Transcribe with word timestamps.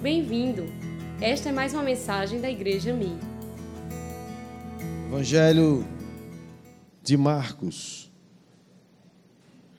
Bem-vindo! 0.00 0.64
Esta 1.20 1.48
é 1.48 1.52
mais 1.52 1.74
uma 1.74 1.82
mensagem 1.82 2.40
da 2.40 2.48
Igreja 2.48 2.94
Mi. 2.94 3.18
Evangelho 5.08 5.84
de 7.02 7.16
Marcos, 7.16 8.08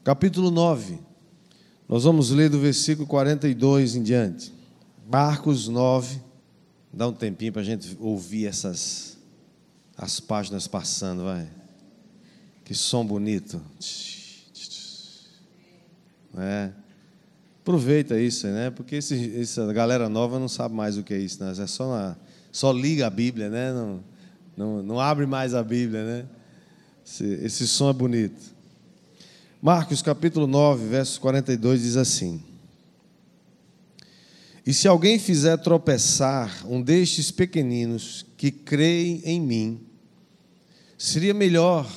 capítulo 0.04 0.52
9. 0.52 1.00
Nós 1.88 2.04
vamos 2.04 2.32
ler 2.32 2.50
do 2.50 2.60
versículo 2.60 3.08
42 3.08 3.96
em 3.96 4.04
diante. 4.04 4.54
Marcos 5.10 5.70
9. 5.70 6.20
Dá 6.92 7.08
um 7.08 7.14
tempinho 7.14 7.54
para 7.54 7.62
a 7.62 7.66
gente 7.66 7.96
ouvir 7.98 8.46
essas 8.46 9.18
as 9.98 10.20
páginas 10.20 10.68
passando, 10.68 11.24
vai. 11.24 11.48
Que 12.66 12.76
som 12.76 13.06
bonito. 13.06 13.62
É. 16.38 16.89
Aproveita 17.70 18.20
isso, 18.20 18.48
né? 18.48 18.72
Porque 18.72 18.96
esse, 18.96 19.40
essa 19.40 19.72
galera 19.72 20.10
nova 20.10 20.40
não 20.40 20.48
sabe 20.48 20.74
mais 20.74 20.98
o 20.98 21.04
que 21.04 21.14
é 21.14 21.20
isso, 21.20 21.44
né? 21.44 21.52
É 21.56 21.68
só, 21.68 21.88
na, 21.88 22.16
só 22.52 22.72
liga 22.72 23.06
a 23.06 23.12
Bíblia, 23.12 23.48
né? 23.48 23.72
Não, 23.72 24.04
não, 24.58 24.82
não 24.82 25.00
abre 25.00 25.28
mais 25.28 25.54
a 25.54 25.62
Bíblia, 25.62 26.04
né? 26.04 26.26
Esse, 27.06 27.26
esse 27.44 27.68
som 27.68 27.92
é 27.92 27.94
bonito. 27.94 28.42
Marcos 29.62 30.02
capítulo 30.02 30.48
9, 30.48 30.88
verso 30.88 31.22
42 31.22 31.84
diz 31.84 31.96
assim: 31.96 32.44
E 34.66 34.74
se 34.74 34.88
alguém 34.88 35.20
fizer 35.20 35.56
tropeçar 35.58 36.66
um 36.68 36.82
destes 36.82 37.30
pequeninos 37.30 38.26
que 38.36 38.50
creem 38.50 39.22
em 39.24 39.40
mim, 39.40 39.80
seria 40.98 41.36
melhor 41.36 41.88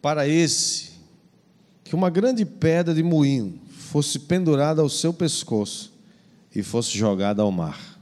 para 0.00 0.26
esse 0.26 0.92
que 1.84 1.94
uma 1.94 2.08
grande 2.08 2.46
pedra 2.46 2.94
de 2.94 3.02
moinho 3.02 3.60
fosse 3.90 4.20
pendurada 4.20 4.80
ao 4.80 4.88
seu 4.88 5.12
pescoço 5.12 5.92
e 6.54 6.62
fosse 6.62 6.96
jogada 6.96 7.42
ao 7.42 7.50
mar. 7.50 7.98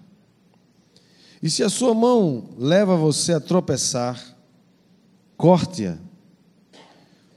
E 1.43 1.49
se 1.49 1.63
a 1.63 1.71
sua 1.71 1.95
mão 1.95 2.51
leva 2.59 2.95
você 2.95 3.33
a 3.33 3.41
tropeçar, 3.41 4.37
corte-a, 5.35 5.97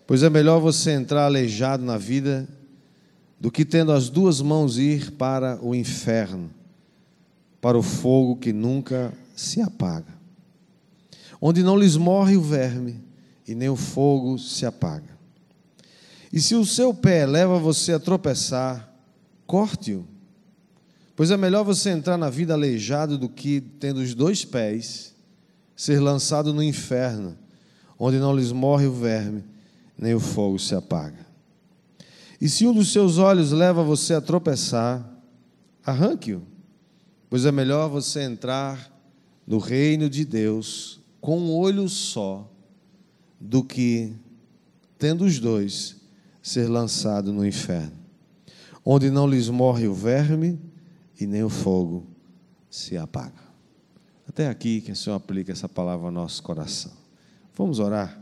pois 0.06 0.22
é 0.22 0.30
melhor 0.30 0.60
você 0.60 0.92
entrar 0.92 1.24
aleijado 1.24 1.82
na 1.86 1.98
vida 1.98 2.46
do 3.40 3.50
que 3.50 3.64
tendo 3.64 3.94
as 3.94 4.10
duas 4.10 4.42
mãos 4.42 4.78
ir 4.78 5.12
para 5.12 5.58
o 5.62 5.74
inferno, 5.74 6.52
para 7.62 7.78
o 7.78 7.82
fogo 7.82 8.36
que 8.36 8.52
nunca 8.52 9.14
se 9.34 9.62
apaga, 9.62 10.14
onde 11.40 11.64
não 11.64 11.78
lhes 11.78 11.96
morre 11.96 12.36
o 12.36 12.42
verme 12.42 13.02
e 13.48 13.56
nem 13.56 13.70
o 13.70 13.78
fogo 13.78 14.38
se 14.38 14.66
apaga. 14.66 15.21
E 16.32 16.40
se 16.40 16.56
o 16.56 16.66
seu 16.66 16.94
pé 16.94 17.26
leva 17.26 17.60
você 17.60 17.94
a 17.94 18.00
tropeçar, 18.00 18.94
corte-o. 19.46 20.06
Pois 21.16 21.30
é 21.30 21.38
melhor 21.38 21.64
você 21.64 21.90
entrar 21.90 22.18
na 22.18 22.30
vida 22.30 22.54
aleijado 22.54 23.18
do 23.18 23.28
que, 23.28 23.60
tendo 23.60 24.00
os 24.00 24.16
dois 24.16 24.46
pés, 24.46 25.14
ser 25.76 26.00
lançado 26.00 26.54
no 26.54 26.64
inferno, 26.64 27.38
onde 28.00 28.18
não 28.18 28.36
lhes 28.36 28.52
morre 28.52 28.88
o 28.88 28.94
verme, 28.94 29.44
nem 29.98 30.14
o 30.14 30.20
fogo 30.20 30.58
se 30.58 30.74
apaga. 30.74 31.26
E 32.40 32.50
se 32.50 32.66
um 32.66 32.74
dos 32.74 32.92
seus 32.92 33.18
olhos 33.18 33.52
leva 33.52 33.84
você 33.84 34.14
a 34.14 34.22
tropeçar, 34.22 35.08
arranque-o, 35.86 36.42
pois 37.30 37.46
é 37.46 37.52
melhor 37.52 37.90
você 37.90 38.22
entrar 38.22 38.92
no 39.46 39.60
reino 39.60 40.10
de 40.10 40.26
Deus 40.26 41.00
com 41.20 41.38
um 41.38 41.54
olho 41.54 41.88
só, 41.88 42.50
do 43.40 43.64
que, 43.64 44.14
tendo 44.98 45.26
os 45.26 45.40
dois, 45.40 46.01
ser 46.42 46.68
lançado 46.68 47.32
no 47.32 47.46
inferno, 47.46 47.98
onde 48.84 49.10
não 49.10 49.28
lhes 49.28 49.50
morre 49.50 49.88
o 49.88 49.94
verme 49.94 50.60
e 51.20 51.28
nem 51.28 51.44
o 51.44 51.50
fogo 51.50 52.08
se 52.70 52.98
apaga. 52.98 53.42
Até 54.28 54.48
aqui 54.48 54.82
que 54.82 54.92
o 54.92 54.96
Senhor 54.96 55.16
aplica 55.16 55.52
essa 55.52 55.68
palavra 55.68 56.08
ao 56.08 56.12
nosso 56.12 56.42
coração. 56.42 56.92
Vamos 57.56 57.80
orar? 57.80 58.20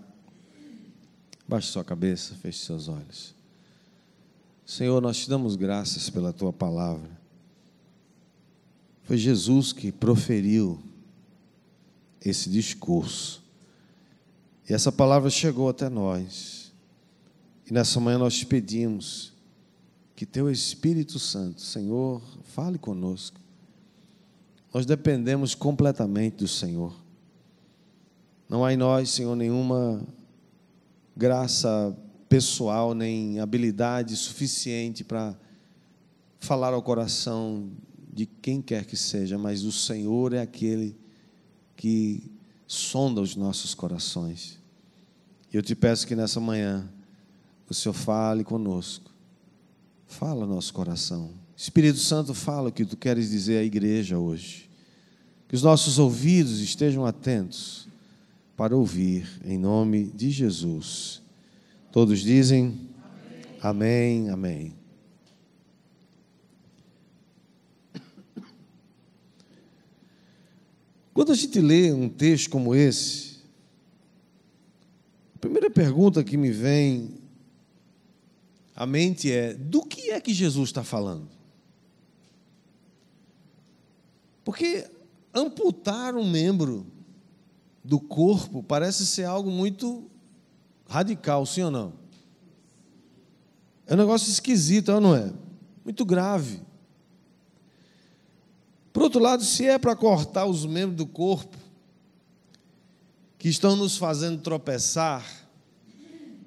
Baixe 1.48 1.68
sua 1.68 1.84
cabeça, 1.84 2.36
feche 2.36 2.66
seus 2.66 2.88
olhos. 2.88 3.34
Senhor, 4.66 5.02
nós 5.02 5.18
te 5.18 5.30
damos 5.30 5.56
graças 5.56 6.10
pela 6.10 6.34
tua 6.34 6.54
palavra. 6.54 7.10
Foi 9.04 9.18
Jesus 9.18 9.74
que 9.74 9.92
proferiu 9.92 10.80
esse 12.24 12.50
discurso. 12.50 13.44
E 14.70 14.74
essa 14.74 14.92
palavra 14.92 15.30
chegou 15.32 15.70
até 15.70 15.90
nós. 15.90 16.59
E 17.70 17.74
nessa 17.74 18.00
manhã 18.00 18.18
nós 18.18 18.36
te 18.36 18.46
pedimos 18.46 19.32
que 20.16 20.26
teu 20.26 20.50
Espírito 20.50 21.20
Santo, 21.20 21.62
Senhor, 21.62 22.22
fale 22.46 22.80
conosco. 22.80 23.40
Nós 24.74 24.86
dependemos 24.86 25.54
completamente 25.54 26.38
do 26.38 26.48
Senhor. 26.48 26.94
Não 28.50 28.66
há 28.66 28.74
em 28.74 28.78
nós, 28.78 29.12
Senhor, 29.12 29.36
nenhuma 29.36 30.04
graça 31.16 31.96
pessoal, 32.28 32.96
nem 32.96 33.40
habilidade 33.40 34.16
suficiente 34.16 35.04
para 35.04 35.38
falar 36.40 36.74
ao 36.74 36.82
coração 36.82 37.70
de 38.12 38.26
quem 38.26 38.62
quer 38.62 38.86
que 38.86 38.98
seja, 38.98 39.38
mas 39.38 39.64
o 39.64 39.72
Senhor 39.72 40.34
é 40.34 40.42
aquele 40.42 40.98
que 41.76 42.32
sonda 42.66 43.22
os 43.22 43.36
nossos 43.36 43.76
corações. 43.76 44.58
Eu 45.54 45.62
te 45.62 45.76
peço 45.76 46.08
que 46.08 46.16
nessa 46.16 46.40
manhã 46.40 46.90
o 47.70 47.74
Senhor 47.74 47.94
fale 47.94 48.44
conosco. 48.44 49.12
Fala 50.08 50.46
nosso 50.46 50.74
coração. 50.74 51.32
Espírito 51.56 52.00
Santo, 52.00 52.34
fala 52.34 52.70
o 52.70 52.72
que 52.72 52.84
tu 52.84 52.98
queres 52.98 53.30
dizer 53.30 53.60
à 53.60 53.64
igreja 53.64 54.18
hoje. 54.18 54.70
Que 55.48 55.56
os 55.56 55.62
nossos 55.62 56.00
ouvidos 56.00 56.60
estejam 56.62 57.06
atentos 57.06 57.88
para 58.58 58.76
ouvir, 58.76 59.28
em 59.46 59.58
nome 59.58 60.06
de 60.06 60.32
Jesus. 60.32 61.22
Todos 61.92 62.20
dizem 62.22 62.90
amém, 63.62 64.30
amém. 64.30 64.74
amém. 64.74 64.80
Quando 71.14 71.34
a 71.34 71.36
gente 71.36 71.60
lê 71.60 71.92
um 71.92 72.08
texto 72.08 72.50
como 72.50 72.74
esse, 72.74 73.40
a 75.36 75.40
primeira 75.40 75.70
pergunta 75.70 76.24
que 76.24 76.38
me 76.38 76.50
vem 76.50 77.19
a 78.80 78.86
mente 78.86 79.30
é: 79.30 79.54
do 79.54 79.84
que 79.84 80.12
é 80.12 80.22
que 80.22 80.34
Jesus 80.34 80.70
está 80.70 80.86
falando? 80.86 81.28
Porque 84.42 84.90
amputar 85.34 86.16
um 86.16 86.28
membro 86.28 86.88
do 87.84 88.00
corpo 88.00 88.64
parece 88.64 89.06
ser 89.06 89.26
algo 89.26 89.52
muito 89.52 90.10
radical, 90.88 91.46
sim 91.46 91.64
ou 91.64 91.70
não? 91.70 91.94
É 93.86 93.96
um 93.96 93.98
negócio 93.98 94.32
esquisito, 94.32 94.98
não 95.02 95.14
é? 95.14 95.30
Muito 95.84 96.06
grave. 96.06 96.62
Por 98.94 99.04
outro 99.04 99.20
lado, 99.20 99.44
se 99.44 99.68
é 99.68 99.78
para 99.78 99.94
cortar 99.94 100.46
os 100.46 100.66
membros 100.66 100.96
do 100.96 101.06
corpo 101.06 101.58
que 103.38 103.50
estão 103.50 103.76
nos 103.76 103.98
fazendo 103.98 104.42
tropeçar, 104.42 105.49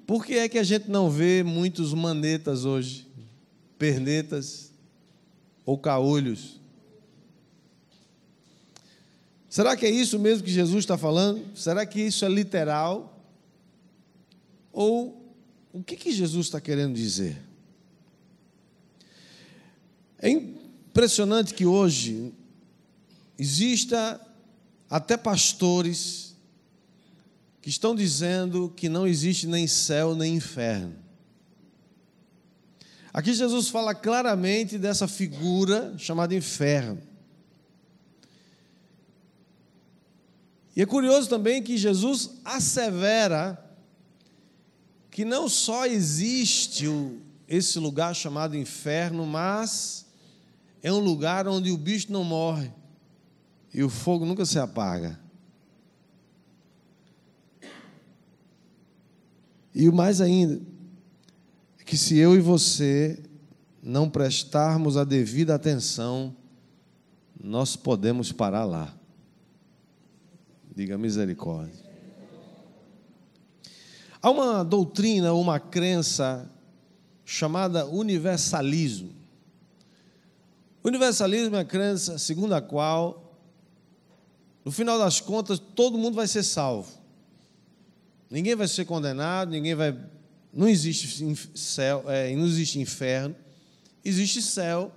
por 0.05 0.25
que 0.25 0.33
é 0.33 0.49
que 0.49 0.57
a 0.57 0.63
gente 0.63 0.89
não 0.89 1.09
vê 1.09 1.43
muitos 1.43 1.93
manetas 1.93 2.65
hoje? 2.65 3.07
Pernetas 3.77 4.71
ou 5.65 5.77
caolhos? 5.77 6.59
Será 9.49 9.77
que 9.77 9.85
é 9.85 9.89
isso 9.89 10.17
mesmo 10.17 10.43
que 10.43 10.51
Jesus 10.51 10.79
está 10.79 10.97
falando? 10.97 11.45
Será 11.55 11.85
que 11.85 12.01
isso 12.01 12.25
é 12.25 12.29
literal? 12.29 13.23
Ou 14.71 15.23
o 15.71 15.83
que, 15.83 15.95
que 15.95 16.11
Jesus 16.11 16.47
está 16.47 16.59
querendo 16.59 16.95
dizer? 16.95 17.39
É 20.17 20.29
impressionante 20.29 21.53
que 21.53 21.65
hoje 21.65 22.33
exista 23.37 24.19
até 24.89 25.15
pastores 25.17 26.32
que 27.63 27.69
estão 27.69 27.95
dizendo 27.95 28.73
que 28.75 28.89
não 28.89 29.07
existe 29.07 29.47
nem 29.47 29.65
céu 29.67 30.13
nem 30.13 30.35
inferno. 30.35 30.93
Aqui 33.13 33.33
Jesus 33.33 33.69
fala 33.69 33.95
claramente 33.95 34.77
dessa 34.77 35.07
figura 35.07 35.97
chamada 35.97 36.35
inferno. 36.35 37.01
E 40.75 40.81
é 40.81 40.85
curioso 40.85 41.29
também 41.29 41.63
que 41.63 41.77
Jesus 41.77 42.31
assevera 42.43 43.57
que 45.09 45.23
não 45.23 45.47
só 45.47 45.85
existe 45.85 46.87
esse 47.47 47.79
lugar 47.79 48.13
chamado 48.13 48.57
inferno, 48.57 49.25
mas 49.25 50.05
é 50.81 50.91
um 50.91 50.99
lugar 50.99 51.47
onde 51.47 51.71
o 51.71 51.77
bicho 51.77 52.11
não 52.11 52.25
morre 52.25 52.73
e 53.73 53.81
o 53.81 53.89
fogo 53.89 54.25
nunca 54.25 54.45
se 54.45 54.59
apaga. 54.59 55.22
E 59.73 59.89
o 59.89 59.93
mais 59.93 60.21
ainda, 60.21 60.61
é 61.79 61.83
que 61.83 61.97
se 61.97 62.17
eu 62.17 62.35
e 62.35 62.39
você 62.39 63.21
não 63.81 64.09
prestarmos 64.09 64.95
a 64.97 65.03
devida 65.03 65.55
atenção, 65.55 66.35
nós 67.43 67.75
podemos 67.75 68.31
parar 68.31 68.65
lá. 68.65 68.95
Diga 70.75 70.97
misericórdia. 70.97 71.83
Há 74.21 74.31
uma 74.31 74.63
doutrina, 74.63 75.33
uma 75.33 75.59
crença 75.59 76.49
chamada 77.25 77.85
universalismo. 77.85 79.11
Universalismo 80.83 81.55
é 81.57 81.59
a 81.59 81.65
crença 81.65 82.17
segundo 82.17 82.53
a 82.53 82.61
qual, 82.61 83.37
no 84.63 84.71
final 84.71 84.97
das 84.97 85.19
contas, 85.19 85.59
todo 85.59 85.97
mundo 85.97 86.15
vai 86.15 86.27
ser 86.27 86.43
salvo. 86.43 87.02
Ninguém 88.33 88.55
vai 88.55 88.67
ser 88.67 88.85
condenado, 88.85 89.51
ninguém 89.51 89.75
vai. 89.75 89.95
Não 90.51 90.67
existe 90.67 91.35
céu, 91.53 92.03
é, 92.07 92.35
não 92.35 92.47
existe 92.47 92.79
inferno, 92.79 93.35
existe 94.03 94.41
céu, 94.41 94.91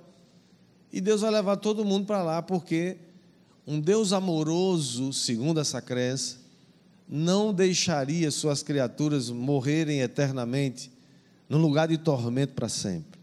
e 0.91 1.03
Deus 1.03 1.21
vai 1.21 1.31
levar 1.31 1.57
todo 1.57 1.85
mundo 1.85 2.07
para 2.07 2.23
lá, 2.23 2.41
porque 2.41 2.97
um 3.67 3.79
Deus 3.79 4.15
amoroso, 4.15 5.13
segundo 5.13 5.61
essa 5.61 5.83
crença, 5.83 6.39
não 7.07 7.53
deixaria 7.53 8.31
suas 8.31 8.63
criaturas 8.63 9.29
morrerem 9.29 10.01
eternamente 10.01 10.91
num 11.47 11.59
lugar 11.59 11.89
de 11.89 11.99
tormento 11.99 12.55
para 12.55 12.71
sempre. 12.71 13.21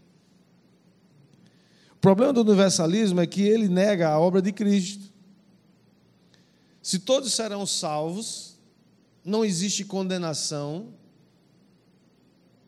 O 1.90 1.96
problema 2.00 2.32
do 2.32 2.42
universalismo 2.42 3.20
é 3.20 3.26
que 3.26 3.42
ele 3.42 3.68
nega 3.68 4.10
a 4.10 4.20
obra 4.20 4.40
de 4.40 4.52
Cristo. 4.52 5.12
Se 6.80 7.00
todos 7.00 7.34
serão 7.34 7.66
salvos, 7.66 8.53
não 9.24 9.44
existe 9.44 9.84
condenação. 9.84 10.92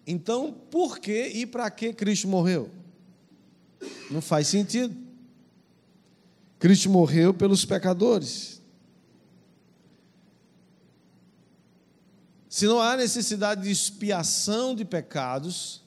Então, 0.07 0.53
por 0.71 0.99
que 0.99 1.27
e 1.29 1.45
para 1.45 1.71
que 1.71 1.93
Cristo 1.93 2.29
morreu? 2.29 2.71
Não 4.11 4.23
faz 4.23 4.47
sentido. 4.47 4.97
Cristo 6.59 6.89
morreu 6.89 7.35
pelos 7.35 7.65
pecadores. 7.65 8.63
Se 12.49 12.67
não 12.67 12.81
há 12.81 12.97
necessidade 12.97 13.65
de 13.65 13.71
expiação 13.71 14.75
de 14.75 14.83
pecados, 14.83 15.85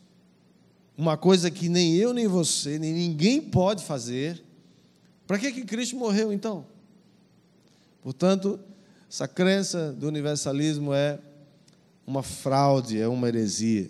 uma 0.96 1.18
coisa 1.18 1.50
que 1.50 1.68
nem 1.68 1.96
eu, 1.96 2.14
nem 2.14 2.28
você, 2.28 2.78
nem 2.78 2.94
ninguém 2.94 3.42
pode 3.42 3.84
fazer, 3.84 4.44
para 5.26 5.40
que, 5.40 5.52
que 5.52 5.66
Cristo 5.66 5.96
morreu 5.96 6.32
então? 6.32 6.68
Portanto, 8.02 8.60
essa 9.10 9.28
crença 9.28 9.92
do 9.92 10.08
universalismo 10.08 10.94
é 10.94 11.20
uma 12.06 12.22
fraude, 12.22 13.02
é 13.02 13.08
uma 13.08 13.28
heresia. 13.28 13.90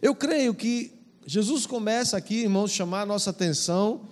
Eu 0.00 0.14
creio 0.14 0.54
que 0.54 0.98
Jesus 1.26 1.66
começa 1.66 2.16
aqui, 2.16 2.36
irmãos, 2.36 2.70
chamar 2.70 3.02
a 3.02 3.06
nossa 3.06 3.28
atenção 3.30 4.08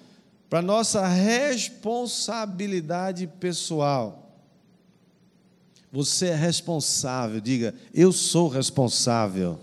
para 0.51 0.59
a 0.59 0.63
nossa 0.63 1.07
responsabilidade 1.07 3.27
pessoal. 3.27 4.27
Você 5.91 6.27
é 6.27 6.35
responsável, 6.35 7.41
diga, 7.41 7.75
eu 7.95 8.13
sou 8.13 8.49
responsável. 8.49 9.59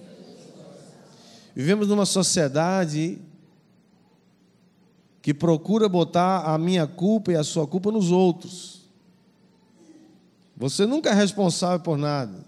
Vivemos 1.56 1.88
numa 1.88 2.08
sociedade 2.08 3.20
que 5.22 5.32
procura 5.32 5.88
botar 5.88 6.40
a 6.40 6.58
minha 6.58 6.88
culpa 6.88 7.32
e 7.32 7.36
a 7.36 7.44
sua 7.44 7.68
culpa 7.68 7.92
nos 7.92 8.12
outros. 8.12 8.85
Você 10.58 10.86
nunca 10.86 11.10
é 11.10 11.14
responsável 11.14 11.80
por 11.82 11.98
nada. 11.98 12.46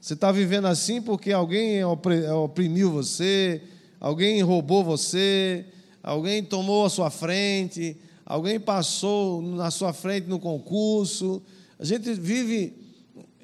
Você 0.00 0.14
está 0.14 0.32
vivendo 0.32 0.66
assim 0.66 1.00
porque 1.00 1.32
alguém 1.32 1.82
oprimiu 1.84 2.90
você, 2.90 3.62
alguém 3.98 4.42
roubou 4.42 4.82
você, 4.82 5.66
alguém 6.02 6.42
tomou 6.42 6.86
a 6.86 6.90
sua 6.90 7.10
frente, 7.10 7.96
alguém 8.24 8.58
passou 8.58 9.42
na 9.42 9.70
sua 9.70 9.92
frente 9.92 10.26
no 10.26 10.38
concurso. 10.38 11.42
A 11.78 11.84
gente 11.84 12.12
vive 12.14 12.74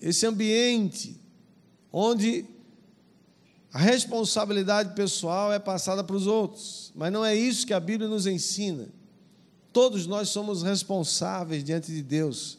esse 0.00 0.26
ambiente 0.26 1.20
onde 1.92 2.44
a 3.72 3.78
responsabilidade 3.78 4.94
pessoal 4.94 5.52
é 5.52 5.58
passada 5.58 6.02
para 6.02 6.16
os 6.16 6.26
outros, 6.26 6.92
mas 6.94 7.12
não 7.12 7.22
é 7.22 7.34
isso 7.34 7.66
que 7.66 7.74
a 7.74 7.80
Bíblia 7.80 8.08
nos 8.08 8.26
ensina. 8.26 8.88
Todos 9.72 10.06
nós 10.06 10.30
somos 10.30 10.62
responsáveis 10.62 11.62
diante 11.62 11.92
de 11.92 12.02
Deus. 12.02 12.58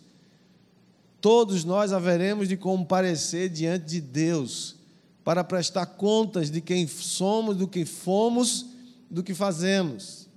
Todos 1.20 1.64
nós 1.64 1.92
haveremos 1.92 2.48
de 2.48 2.56
comparecer 2.56 3.50
diante 3.50 3.86
de 3.86 4.02
Deus 4.02 4.76
para 5.24 5.44
prestar 5.44 5.86
contas 5.86 6.50
de 6.50 6.62
quem 6.62 6.88
somos, 6.88 7.58
do 7.58 7.68
que 7.68 7.86
fomos, 7.86 8.68
do 9.10 9.24
que 9.24 9.34
fazemos. 9.34 10.28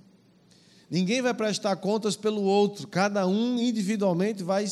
Ninguém 0.89 1.21
vai 1.21 1.33
prestar 1.33 1.75
contas 1.77 2.17
pelo 2.17 2.41
outro, 2.41 2.87
cada 2.87 3.25
um 3.25 3.57
individualmente 3.57 4.43
vai 4.43 4.65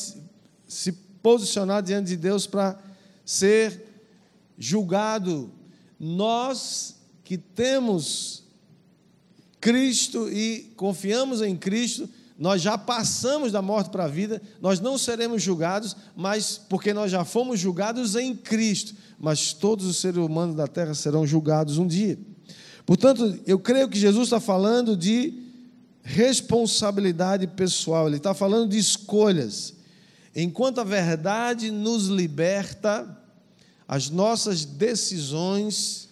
se 0.68 0.92
posicionar 1.22 1.82
diante 1.82 2.08
de 2.08 2.16
Deus 2.16 2.46
para 2.46 2.78
ser 3.24 3.86
julgado. 4.58 5.50
Nós 5.98 6.96
que 7.24 7.38
temos 7.38 8.44
Cristo 9.60 10.28
e 10.30 10.72
confiamos 10.76 11.40
em 11.40 11.56
Cristo, 11.56 12.08
nós 12.40 12.62
já 12.62 12.78
passamos 12.78 13.52
da 13.52 13.60
morte 13.60 13.90
para 13.90 14.04
a 14.04 14.08
vida, 14.08 14.40
nós 14.62 14.80
não 14.80 14.96
seremos 14.96 15.42
julgados, 15.42 15.94
mas 16.16 16.56
porque 16.56 16.94
nós 16.94 17.12
já 17.12 17.22
fomos 17.22 17.60
julgados 17.60 18.16
em 18.16 18.34
Cristo, 18.34 18.94
mas 19.18 19.52
todos 19.52 19.84
os 19.84 19.98
seres 19.98 20.16
humanos 20.16 20.56
da 20.56 20.66
terra 20.66 20.94
serão 20.94 21.26
julgados 21.26 21.76
um 21.76 21.86
dia. 21.86 22.18
Portanto, 22.86 23.38
eu 23.46 23.58
creio 23.58 23.90
que 23.90 23.98
Jesus 23.98 24.28
está 24.28 24.40
falando 24.40 24.96
de 24.96 25.34
responsabilidade 26.02 27.46
pessoal, 27.46 28.06
ele 28.06 28.16
está 28.16 28.32
falando 28.32 28.70
de 28.70 28.78
escolhas. 28.78 29.74
Enquanto 30.34 30.80
a 30.80 30.84
verdade 30.84 31.70
nos 31.70 32.06
liberta, 32.06 33.18
as 33.86 34.08
nossas 34.08 34.64
decisões 34.64 36.08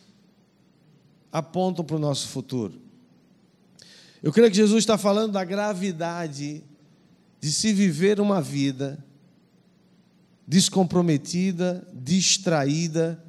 apontam 1.32 1.82
para 1.82 1.96
o 1.96 1.98
nosso 1.98 2.28
futuro. 2.28 2.87
Eu 4.22 4.32
creio 4.32 4.50
que 4.50 4.56
Jesus 4.56 4.82
está 4.82 4.98
falando 4.98 5.32
da 5.32 5.44
gravidade 5.44 6.64
de 7.40 7.52
se 7.52 7.72
viver 7.72 8.20
uma 8.20 8.42
vida 8.42 9.04
descomprometida, 10.46 11.86
distraída 11.92 13.22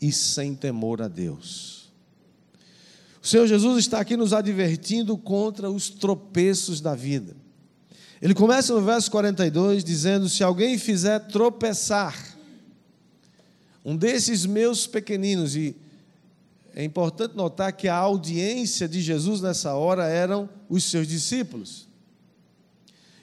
e 0.00 0.12
sem 0.12 0.54
temor 0.54 1.00
a 1.00 1.08
Deus. 1.08 1.92
O 3.22 3.26
Senhor 3.26 3.46
Jesus 3.46 3.78
está 3.78 4.00
aqui 4.00 4.16
nos 4.16 4.34
advertindo 4.34 5.16
contra 5.16 5.70
os 5.70 5.88
tropeços 5.88 6.80
da 6.80 6.94
vida. 6.94 7.34
Ele 8.20 8.34
começa 8.34 8.74
no 8.74 8.82
verso 8.82 9.10
42 9.10 9.82
dizendo: 9.82 10.28
Se 10.28 10.42
alguém 10.42 10.76
fizer 10.76 11.20
tropeçar 11.20 12.36
um 13.84 13.96
desses 13.96 14.44
meus 14.44 14.86
pequeninos, 14.86 15.56
e 15.56 15.76
é 16.74 16.82
importante 16.82 17.36
notar 17.36 17.72
que 17.72 17.86
a 17.86 17.96
audiência 17.96 18.88
de 18.88 19.00
Jesus 19.00 19.40
nessa 19.40 19.74
hora 19.74 20.08
eram 20.08 20.48
os 20.68 20.82
seus 20.84 21.06
discípulos. 21.06 21.86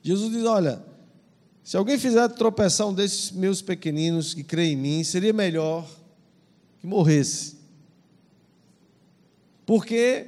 Jesus 0.01 0.31
diz: 0.31 0.45
Olha, 0.45 0.81
se 1.61 1.75
alguém 1.75 1.99
fizer 1.99 2.27
tropeçar 2.29 2.87
um 2.87 2.93
desses 2.93 3.31
meus 3.31 3.61
pequeninos 3.61 4.33
que 4.33 4.43
crê 4.43 4.67
em 4.67 4.77
mim, 4.77 5.03
seria 5.03 5.33
melhor 5.33 5.85
que 6.79 6.87
morresse. 6.87 7.57
Porque 9.65 10.27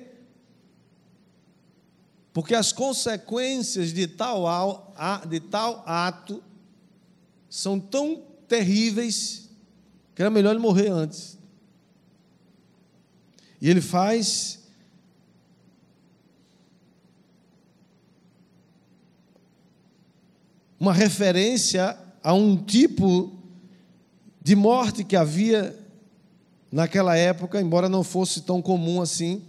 porque 2.33 2.55
as 2.55 2.71
consequências 2.71 3.93
de 3.93 4.07
tal, 4.07 4.91
de 5.29 5.39
tal 5.39 5.83
ato 5.85 6.43
são 7.47 7.79
tão 7.79 8.23
terríveis 8.47 9.49
que 10.15 10.21
era 10.21 10.31
melhor 10.31 10.51
ele 10.51 10.59
morrer 10.59 10.89
antes. 10.89 11.37
E 13.63 13.69
ele 13.69 13.79
faz 13.79 14.59
uma 20.77 20.91
referência 20.91 21.97
a 22.21 22.33
um 22.33 22.57
tipo 22.57 23.31
de 24.41 24.53
morte 24.53 25.05
que 25.05 25.15
havia 25.15 25.79
naquela 26.69 27.15
época, 27.15 27.61
embora 27.61 27.87
não 27.87 28.03
fosse 28.03 28.41
tão 28.41 28.61
comum 28.61 29.01
assim. 29.01 29.41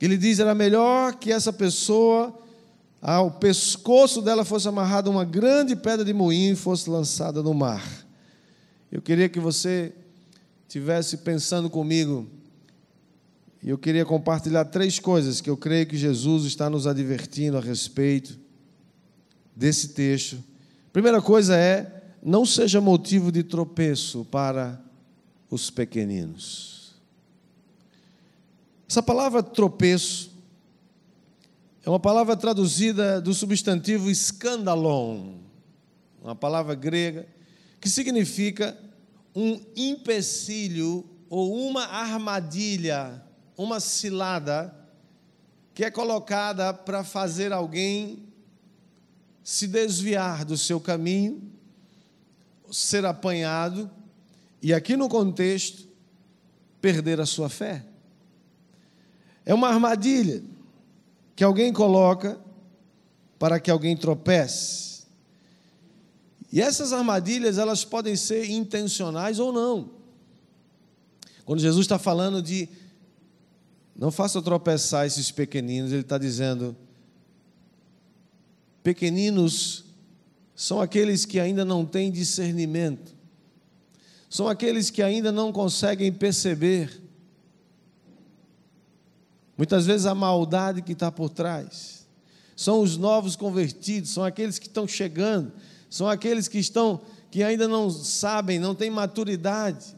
Ele 0.00 0.16
diz: 0.16 0.40
era 0.40 0.52
melhor 0.52 1.14
que 1.14 1.30
essa 1.30 1.52
pessoa, 1.52 2.36
ao 3.00 3.30
pescoço 3.30 4.20
dela 4.20 4.44
fosse 4.44 4.66
amarrada 4.66 5.08
uma 5.08 5.24
grande 5.24 5.76
pedra 5.76 6.04
de 6.04 6.12
moinho 6.12 6.54
e 6.54 6.56
fosse 6.56 6.90
lançada 6.90 7.44
no 7.44 7.54
mar. 7.54 8.04
Eu 8.90 9.00
queria 9.00 9.28
que 9.28 9.38
você 9.38 9.92
tivesse 10.66 11.18
pensando 11.18 11.70
comigo, 11.70 12.28
e 13.64 13.70
eu 13.70 13.78
queria 13.78 14.04
compartilhar 14.04 14.66
três 14.66 14.98
coisas 14.98 15.40
que 15.40 15.48
eu 15.48 15.56
creio 15.56 15.86
que 15.86 15.96
Jesus 15.96 16.44
está 16.44 16.68
nos 16.68 16.86
advertindo 16.86 17.56
a 17.56 17.62
respeito 17.62 18.38
desse 19.56 19.88
texto. 19.88 20.44
Primeira 20.92 21.22
coisa 21.22 21.56
é: 21.56 22.12
não 22.22 22.44
seja 22.44 22.78
motivo 22.78 23.32
de 23.32 23.42
tropeço 23.42 24.26
para 24.26 24.78
os 25.50 25.70
pequeninos. 25.70 26.94
Essa 28.86 29.02
palavra 29.02 29.42
tropeço 29.42 30.30
é 31.82 31.88
uma 31.88 31.98
palavra 31.98 32.36
traduzida 32.36 33.18
do 33.18 33.32
substantivo 33.32 34.10
escandalon, 34.10 35.36
uma 36.22 36.36
palavra 36.36 36.74
grega, 36.74 37.26
que 37.80 37.88
significa 37.88 38.76
um 39.34 39.58
empecilho 39.74 41.08
ou 41.30 41.66
uma 41.66 41.86
armadilha, 41.86 43.22
uma 43.56 43.80
cilada 43.80 44.74
que 45.74 45.84
é 45.84 45.90
colocada 45.90 46.72
para 46.72 47.02
fazer 47.02 47.52
alguém 47.52 48.24
se 49.42 49.66
desviar 49.66 50.44
do 50.44 50.56
seu 50.56 50.80
caminho, 50.80 51.42
ser 52.70 53.04
apanhado 53.04 53.90
e, 54.62 54.72
aqui 54.72 54.96
no 54.96 55.08
contexto, 55.08 55.86
perder 56.80 57.20
a 57.20 57.26
sua 57.26 57.48
fé. 57.48 57.84
É 59.44 59.52
uma 59.52 59.68
armadilha 59.68 60.42
que 61.36 61.44
alguém 61.44 61.72
coloca 61.72 62.38
para 63.38 63.60
que 63.60 63.70
alguém 63.70 63.96
tropece. 63.96 65.04
E 66.50 66.62
essas 66.62 66.92
armadilhas, 66.92 67.58
elas 67.58 67.84
podem 67.84 68.16
ser 68.16 68.48
intencionais 68.48 69.38
ou 69.38 69.52
não. 69.52 69.90
Quando 71.44 71.60
Jesus 71.60 71.84
está 71.84 71.98
falando 71.98 72.40
de 72.40 72.68
não 73.96 74.10
faça 74.10 74.42
tropeçar 74.42 75.06
esses 75.06 75.30
pequeninos, 75.30 75.92
ele 75.92 76.00
está 76.00 76.18
dizendo: 76.18 76.76
pequeninos 78.82 79.84
são 80.54 80.80
aqueles 80.80 81.24
que 81.24 81.38
ainda 81.38 81.64
não 81.64 81.84
têm 81.84 82.10
discernimento, 82.10 83.14
são 84.28 84.48
aqueles 84.48 84.90
que 84.90 85.02
ainda 85.02 85.30
não 85.30 85.52
conseguem 85.52 86.12
perceber 86.12 87.04
Muitas 89.56 89.86
vezes 89.86 90.06
a 90.06 90.14
maldade 90.14 90.82
que 90.82 90.92
está 90.92 91.10
por 91.10 91.30
trás. 91.30 92.06
São 92.56 92.80
os 92.80 92.96
novos 92.96 93.36
convertidos, 93.36 94.10
são 94.10 94.24
aqueles 94.24 94.58
que 94.58 94.66
estão 94.66 94.86
chegando, 94.86 95.52
são 95.88 96.08
aqueles 96.08 96.48
que 96.48 96.58
estão 96.58 97.00
que 97.30 97.42
ainda 97.42 97.66
não 97.66 97.90
sabem, 97.90 98.60
não 98.60 98.74
têm 98.76 98.90
maturidade. 98.90 99.96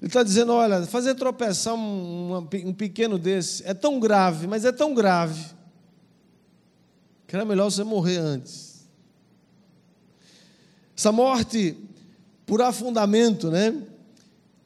Ele 0.00 0.08
está 0.08 0.22
dizendo: 0.22 0.52
olha, 0.52 0.86
fazer 0.86 1.14
tropeçar 1.14 1.74
um, 1.74 2.36
um 2.36 2.72
pequeno 2.72 3.18
desse 3.18 3.62
é 3.66 3.74
tão 3.74 4.00
grave, 4.00 4.46
mas 4.46 4.64
é 4.64 4.72
tão 4.72 4.94
grave, 4.94 5.44
que 7.26 7.36
era 7.36 7.44
melhor 7.44 7.70
você 7.70 7.84
morrer 7.84 8.16
antes. 8.16 8.88
Essa 10.96 11.12
morte 11.12 11.76
por 12.44 12.60
afundamento, 12.60 13.50
né? 13.50 13.74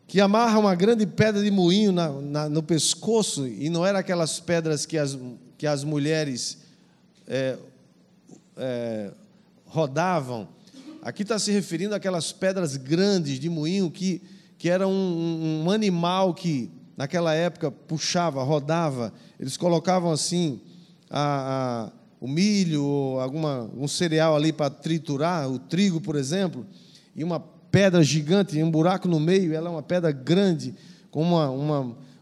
que 0.06 0.20
amarra 0.20 0.60
uma 0.60 0.74
grande 0.74 1.06
pedra 1.06 1.42
de 1.42 1.50
moinho 1.50 1.90
na, 1.90 2.08
na, 2.08 2.48
no 2.48 2.62
pescoço, 2.62 3.48
e 3.48 3.68
não 3.68 3.84
era 3.84 3.98
aquelas 3.98 4.38
pedras 4.38 4.86
que 4.86 4.96
as, 4.96 5.18
que 5.58 5.66
as 5.66 5.82
mulheres 5.82 6.58
é, 7.26 7.58
é, 8.56 9.10
rodavam. 9.66 10.46
Aqui 11.02 11.22
está 11.22 11.36
se 11.38 11.50
referindo 11.50 11.94
àquelas 11.94 12.32
pedras 12.32 12.76
grandes 12.76 13.40
de 13.40 13.48
moinho 13.48 13.90
que, 13.90 14.22
que 14.64 14.70
era 14.70 14.88
um, 14.88 15.64
um 15.66 15.70
animal 15.70 16.32
que, 16.32 16.70
naquela 16.96 17.34
época, 17.34 17.70
puxava, 17.70 18.42
rodava. 18.42 19.12
Eles 19.38 19.58
colocavam 19.58 20.10
assim 20.10 20.58
a, 21.10 21.90
a, 21.90 21.92
o 22.18 22.26
milho 22.26 22.82
ou 22.82 23.20
alguma, 23.20 23.68
um 23.76 23.86
cereal 23.86 24.34
ali 24.34 24.54
para 24.54 24.70
triturar, 24.70 25.50
o 25.50 25.58
trigo, 25.58 26.00
por 26.00 26.16
exemplo, 26.16 26.64
e 27.14 27.22
uma 27.22 27.38
pedra 27.70 28.02
gigante, 28.02 28.62
um 28.62 28.70
buraco 28.70 29.06
no 29.06 29.20
meio, 29.20 29.52
ela 29.52 29.68
é 29.68 29.70
uma 29.70 29.82
pedra 29.82 30.10
grande, 30.10 30.74
com 31.10 31.20
uma, 31.20 31.50
uma, 31.50 31.80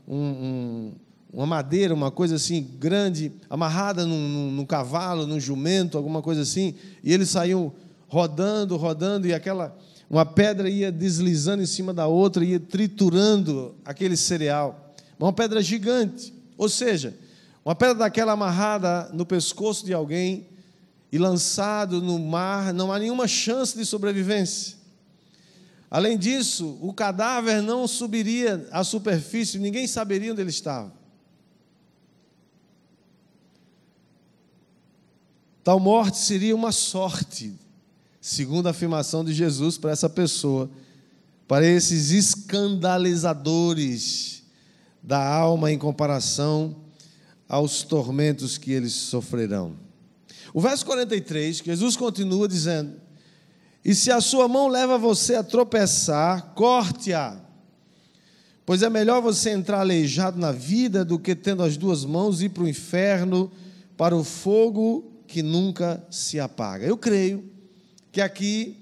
um, 0.08 0.16
um, 0.16 0.92
uma 1.32 1.46
madeira, 1.46 1.94
uma 1.94 2.10
coisa 2.10 2.34
assim, 2.34 2.60
grande, 2.76 3.30
amarrada 3.48 4.04
num, 4.04 4.28
num, 4.28 4.50
num, 4.50 4.66
cavalo, 4.66 5.28
num 5.28 5.38
jumento, 5.38 5.96
alguma 5.96 6.20
coisa 6.20 6.42
assim, 6.42 6.74
e 7.04 7.12
eles 7.12 7.28
saíam 7.28 7.72
rodando, 8.08 8.76
rodando, 8.76 9.28
e 9.28 9.32
aquela 9.32 9.78
uma 10.12 10.26
pedra 10.26 10.68
ia 10.68 10.92
deslizando 10.92 11.62
em 11.62 11.66
cima 11.66 11.94
da 11.94 12.06
outra, 12.06 12.44
ia 12.44 12.60
triturando 12.60 13.74
aquele 13.82 14.14
cereal. 14.14 14.94
Uma 15.18 15.32
pedra 15.32 15.62
gigante, 15.62 16.34
ou 16.58 16.68
seja, 16.68 17.16
uma 17.64 17.74
pedra 17.74 17.94
daquela 17.94 18.32
amarrada 18.32 19.08
no 19.14 19.24
pescoço 19.24 19.86
de 19.86 19.94
alguém 19.94 20.46
e 21.10 21.16
lançado 21.16 22.02
no 22.02 22.18
mar, 22.18 22.74
não 22.74 22.92
há 22.92 22.98
nenhuma 22.98 23.26
chance 23.26 23.74
de 23.74 23.86
sobrevivência. 23.86 24.76
Além 25.90 26.18
disso, 26.18 26.76
o 26.82 26.92
cadáver 26.92 27.62
não 27.62 27.88
subiria 27.88 28.68
à 28.70 28.84
superfície, 28.84 29.58
ninguém 29.58 29.86
saberia 29.86 30.32
onde 30.32 30.42
ele 30.42 30.50
estava. 30.50 30.92
Tal 35.64 35.80
morte 35.80 36.18
seria 36.18 36.54
uma 36.54 36.72
sorte, 36.72 37.54
segundo 38.22 38.68
a 38.68 38.70
afirmação 38.70 39.22
de 39.24 39.34
Jesus 39.34 39.76
para 39.76 39.90
essa 39.90 40.08
pessoa, 40.08 40.70
para 41.48 41.66
esses 41.66 42.12
escandalizadores 42.12 44.44
da 45.02 45.26
alma 45.26 45.72
em 45.72 45.76
comparação 45.76 46.76
aos 47.48 47.82
tormentos 47.82 48.56
que 48.56 48.70
eles 48.70 48.92
sofrerão. 48.92 49.74
O 50.54 50.60
verso 50.60 50.86
43, 50.86 51.56
Jesus 51.58 51.96
continua 51.96 52.46
dizendo: 52.46 52.92
e 53.84 53.92
se 53.92 54.12
a 54.12 54.20
sua 54.20 54.46
mão 54.46 54.68
leva 54.68 54.96
você 54.96 55.34
a 55.34 55.42
tropeçar, 55.42 56.52
corte-a. 56.54 57.40
Pois 58.64 58.84
é 58.84 58.88
melhor 58.88 59.20
você 59.20 59.50
entrar 59.50 59.80
aleijado 59.80 60.38
na 60.38 60.52
vida 60.52 61.04
do 61.04 61.18
que 61.18 61.34
tendo 61.34 61.64
as 61.64 61.76
duas 61.76 62.04
mãos 62.04 62.40
ir 62.40 62.50
para 62.50 62.62
o 62.62 62.68
inferno, 62.68 63.50
para 63.96 64.16
o 64.16 64.22
fogo 64.22 65.10
que 65.26 65.42
nunca 65.42 66.06
se 66.08 66.38
apaga. 66.38 66.86
Eu 66.86 66.96
creio 66.96 67.50
que 68.12 68.20
aqui 68.20 68.76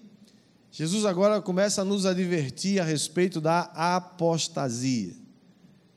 Jesus 0.73 1.05
agora 1.05 1.41
começa 1.41 1.83
a 1.83 1.85
nos 1.85 2.05
advertir 2.05 2.81
a 2.81 2.85
respeito 2.85 3.41
da 3.41 3.61
apostasia. 3.75 5.15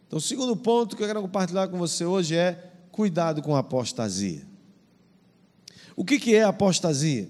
Então, 0.08 0.18
o 0.18 0.22
segundo 0.22 0.56
ponto 0.56 0.96
que 0.96 1.02
eu 1.02 1.08
quero 1.08 1.22
compartilhar 1.22 1.68
com 1.68 1.78
você 1.78 2.06
hoje 2.06 2.36
é 2.36 2.72
cuidado 2.92 3.42
com 3.42 3.56
a 3.56 3.60
apostasia. 3.60 4.46
O 5.96 6.06
que 6.06 6.36
é 6.36 6.44
apostasia? 6.44 7.28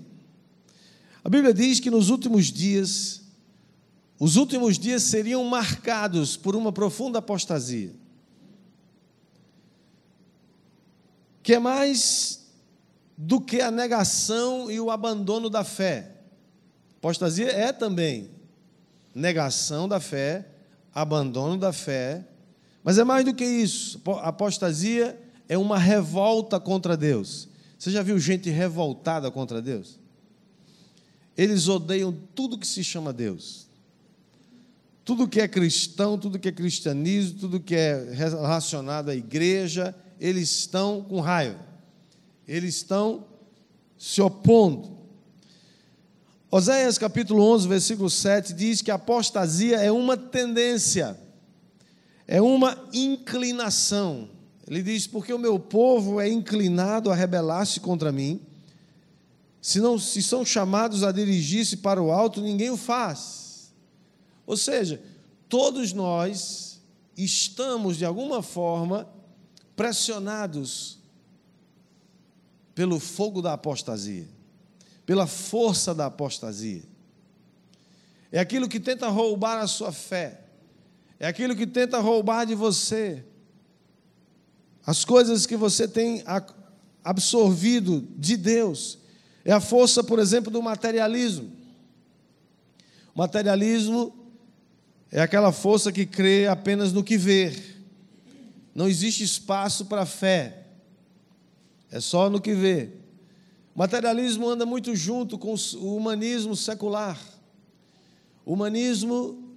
A 1.24 1.29
Bíblia 1.29 1.53
diz 1.53 1.79
que 1.79 1.89
nos 1.89 2.10
últimos 2.10 2.48
dias, 2.48 3.22
os 4.19 4.36
últimos 4.36 4.77
dias 4.77 5.03
seriam 5.03 5.43
marcados 5.45 6.36
por 6.36 6.55
uma 6.55 6.72
profunda 6.72 7.19
apostasia. 7.19 7.95
Que 11.41 11.55
é 11.55 11.60
mais 11.60 12.42
do 13.17 13.39
que 13.39 13.62
a 13.62 13.72
negação 13.72 14.70
e 14.72 14.79
o 14.79 14.89
abandono 14.89 15.50
da 15.50 15.63
fé. 15.63 16.12
Apostasia 16.98 17.51
é 17.51 17.72
também 17.72 18.29
negação 19.13 19.88
da 19.88 20.00
fé, 20.00 20.48
abandono 20.93 21.58
da 21.58 21.72
fé, 21.72 22.25
mas 22.84 22.98
é 22.98 23.03
mais 23.03 23.24
do 23.25 23.34
que 23.34 23.46
isso. 23.46 24.01
Apostasia 24.22 25.20
é 25.48 25.58
uma 25.58 25.77
revolta 25.77 26.60
contra 26.60 26.98
Deus. 26.98 27.48
Você 27.77 27.91
já 27.91 28.01
viu 28.01 28.17
gente 28.20 28.50
revoltada 28.50 29.29
contra 29.29 29.62
Deus? 29.62 30.00
Eles 31.38 31.67
odeiam 31.67 32.15
tudo 32.34 32.58
que 32.58 32.67
se 32.67 32.84
chama 32.84 33.12
Deus. 33.12 33.67
Tudo 35.03 35.27
que 35.27 35.41
é 35.41 35.48
cristão, 35.48 36.17
tudo 36.17 36.39
que 36.39 36.48
é 36.48 36.51
cristianismo, 36.51 37.39
tudo 37.39 37.60
que 37.60 37.75
é 37.75 38.12
relacionado 38.13 39.10
à 39.10 39.15
igreja, 39.15 39.93
eles 40.20 40.50
estão 40.50 41.01
com 41.01 41.20
raiva. 41.20 41.72
Eles 42.47 42.75
estão 42.75 43.25
se 43.97 44.21
opondo. 44.21 44.97
Oséias 46.51 46.97
capítulo 46.97 47.43
11, 47.53 47.67
versículo 47.67 48.09
7 48.09 48.53
diz 48.53 48.81
que 48.81 48.91
a 48.91 48.95
apostasia 48.95 49.77
é 49.77 49.91
uma 49.91 50.15
tendência, 50.15 51.19
é 52.27 52.41
uma 52.41 52.77
inclinação. 52.93 54.29
Ele 54.67 54.83
diz: 54.83 55.07
Porque 55.07 55.33
o 55.33 55.39
meu 55.39 55.59
povo 55.59 56.21
é 56.21 56.29
inclinado 56.29 57.09
a 57.09 57.15
rebelar-se 57.15 57.79
contra 57.79 58.12
mim 58.12 58.39
se 59.63 59.79
não 59.79 59.97
se 59.97 60.21
são 60.21 60.43
chamados 60.45 61.05
a 61.05 61.12
dirigir-se 61.13 61.77
para 61.77 62.03
o 62.03 62.12
alto, 62.12 62.41
ninguém 62.41 62.69
o 62.69 62.75
faz. 62.75 63.73
Ou 64.45 64.57
seja, 64.57 65.01
todos 65.47 65.93
nós 65.93 66.81
estamos 67.15 67.95
de 67.95 68.03
alguma 68.03 68.43
forma 68.43 69.07
pressionados 69.73 71.00
pelo 72.75 72.99
fogo 72.99 73.41
da 73.41 73.53
apostasia, 73.53 74.27
pela 75.05 75.27
força 75.27 75.93
da 75.93 76.07
apostasia. 76.07 76.83
É 78.31 78.39
aquilo 78.39 78.67
que 78.67 78.79
tenta 78.79 79.07
roubar 79.09 79.59
a 79.59 79.67
sua 79.67 79.91
fé, 79.91 80.41
é 81.19 81.27
aquilo 81.27 81.55
que 81.55 81.67
tenta 81.67 81.99
roubar 81.99 82.45
de 82.45 82.55
você 82.55 83.23
as 84.85 85.05
coisas 85.05 85.45
que 85.45 85.55
você 85.55 85.87
tem 85.87 86.23
absorvido 87.03 88.05
de 88.17 88.35
Deus 88.35 88.99
é 89.45 89.51
a 89.51 89.59
força, 89.59 90.03
por 90.03 90.19
exemplo, 90.19 90.51
do 90.51 90.61
materialismo. 90.61 91.51
O 93.15 93.19
materialismo 93.19 94.13
é 95.11 95.21
aquela 95.21 95.51
força 95.51 95.91
que 95.91 96.05
crê 96.05 96.47
apenas 96.47 96.91
no 96.91 97.03
que 97.03 97.17
vê. 97.17 97.53
Não 98.75 98.87
existe 98.87 99.23
espaço 99.23 99.85
para 99.85 100.05
fé. 100.05 100.62
É 101.93 102.00
só 102.00 102.27
no 102.27 102.41
que 102.41 102.55
vê. 102.55 102.89
O 103.75 103.77
materialismo 103.77 104.50
anda 104.50 104.65
muito 104.65 104.95
junto 104.95 105.38
com 105.38 105.53
o 105.53 105.95
humanismo 105.95 106.55
secular. 106.55 107.19
O 108.43 108.53
humanismo 108.53 109.55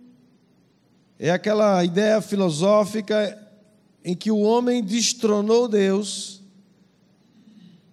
é 1.19 1.31
aquela 1.31 1.83
ideia 1.83 2.21
filosófica 2.21 3.43
em 4.05 4.15
que 4.15 4.31
o 4.31 4.41
homem 4.41 4.85
destronou 4.85 5.67
Deus, 5.67 6.43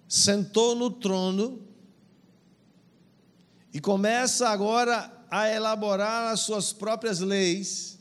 sentou 0.06 0.74
no 0.74 0.90
trono 0.90 1.62
e 3.72 3.80
começa 3.80 4.50
agora 4.50 5.10
a 5.30 5.48
elaborar 5.48 6.30
as 6.30 6.40
suas 6.40 6.70
próprias 6.70 7.20
leis 7.20 7.98